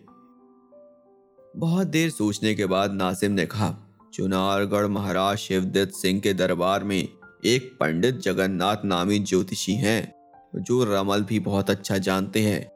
बहुत 1.56 1.86
देर 1.86 2.10
सोचने 2.10 2.54
के 2.54 2.66
बाद 2.66 2.92
नासिम 2.92 3.32
ने 3.32 3.46
कहा, 3.46 3.76
चुनारगढ़ 4.14 4.86
महाराज 4.86 5.36
शिवदत्त 5.36 5.94
सिंह 5.94 6.20
के 6.20 6.32
दरबार 6.32 6.84
में 6.84 7.08
एक 7.44 7.76
पंडित 7.80 8.14
जगन्नाथ 8.14 8.76
नामी 8.84 9.18
ज्योतिषी 9.18 9.72
हैं, 9.72 10.14
जो 10.56 10.84
रमल 10.84 11.22
भी 11.22 11.40
बहुत 11.40 11.70
अच्छा 11.70 11.98
जानते 11.98 12.40
हैं। 12.40 12.70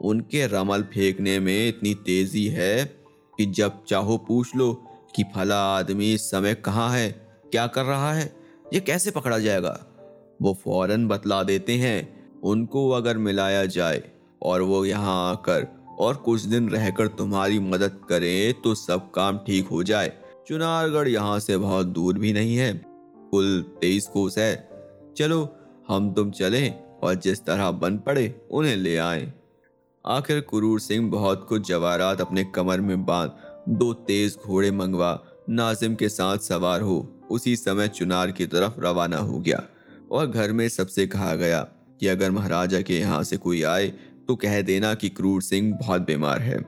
उनके 0.00 0.46
रमल 0.46 0.82
फेंकने 0.82 1.38
में 1.38 1.68
इतनी 1.68 1.94
तेज़ी 1.94 2.46
है 2.46 2.84
कि 3.38 3.46
जब 3.46 3.84
चाहो 3.84 4.16
पूछ 4.18 4.56
लो 4.56 4.86
कि 5.14 5.24
फला 5.34 5.62
आदमी 5.76 6.14
इस 6.14 6.30
समय 6.30 6.54
कहाँ 6.54 6.90
है? 6.90 7.10
क्या 7.52 7.66
कर 7.66 7.84
रहा 7.84 8.12
है? 8.12 8.36
ये 8.74 8.80
कैसे 8.80 9.10
पकड़ा 9.10 9.38
जाएगा? 9.38 9.86
वो 10.42 10.54
फ़ौरन 10.64 11.08
बतला 11.08 11.42
देते 11.42 11.72
हैं, 11.72 12.30
उनको 12.40 12.90
अगर 12.90 13.18
मिलाया 13.18 13.64
जाए 13.66 14.02
और 14.42 14.62
वो 14.62 14.84
यहाँ 14.84 15.30
आकर 15.30 15.66
और 15.98 16.16
कुछ 16.16 16.42
दिन 16.42 16.68
रहकर 16.68 17.08
तुम्हारी 17.08 17.58
मदद 17.58 18.00
करें 18.08 18.62
तो 18.62 18.74
सब 18.74 19.10
काम 19.10 19.38
ठीक 19.38 19.68
हो 19.68 19.82
जाए। 19.82 20.12
चुनारगढ़ 20.48 21.08
यहाँ 21.08 21.38
से 21.38 21.56
बहुत 21.56 21.86
दूर 21.86 22.18
भी 22.18 22.32
नहीं 22.32 22.56
है। 22.56 22.82
कुल 23.30 23.64
तेईस 23.80 24.06
कोस 24.06 24.38
है। 24.38 24.70
चलो, 25.16 25.56
हम 25.88 26.12
तुम 26.14 26.30
चलें 26.30 26.82
और 27.02 27.14
जिस 27.14 27.44
तरह 27.44 27.70
बन 27.70 27.98
पड़े 27.98 28.48
उन्हें 28.50 28.76
ले 28.76 28.96
आए। 28.96 29.32
आखिर 30.06 30.40
कुरूर 30.40 30.80
सिंह 30.80 31.10
बहुत 31.10 31.46
कुछ 31.48 31.68
जवाहरात 31.68 32.20
अपने 32.20 32.44
कमर 32.44 32.80
में 32.80 33.06
बाँध 33.06 33.30
दो 33.70 33.92
तेज 33.92 34.36
घोड़े 34.46 34.70
मंगवा 34.70 35.18
नाजिम 35.48 35.94
के 35.94 36.08
साथ 36.08 36.38
सवार 36.38 36.80
हो। 36.80 37.26
उसी 37.30 37.56
समय 37.56 37.88
चुनार 37.88 38.30
की 38.30 38.46
तरफ़ 38.46 38.80
रवाना 38.80 39.16
हो 39.16 39.38
गया 39.38 39.62
और 40.10 40.26
घर 40.26 40.52
में 40.52 40.68
सबसे 40.68 41.06
कहा 41.06 41.34
गया 41.34 41.60
कि 42.00 42.06
अगर 42.06 42.30
महाराजा 42.30 42.80
के 42.80 42.98
यहाँ 42.98 43.22
से 43.24 43.36
कोई 43.36 43.62
आए 43.62 43.88
तो 44.28 44.36
कह 44.36 44.60
देना 44.62 44.94
कि 44.94 45.08
क्रूर 45.08 45.42
सिंह 45.42 45.72
बहुत 45.76 46.02
बीमार 46.02 46.40
है। 46.40 46.58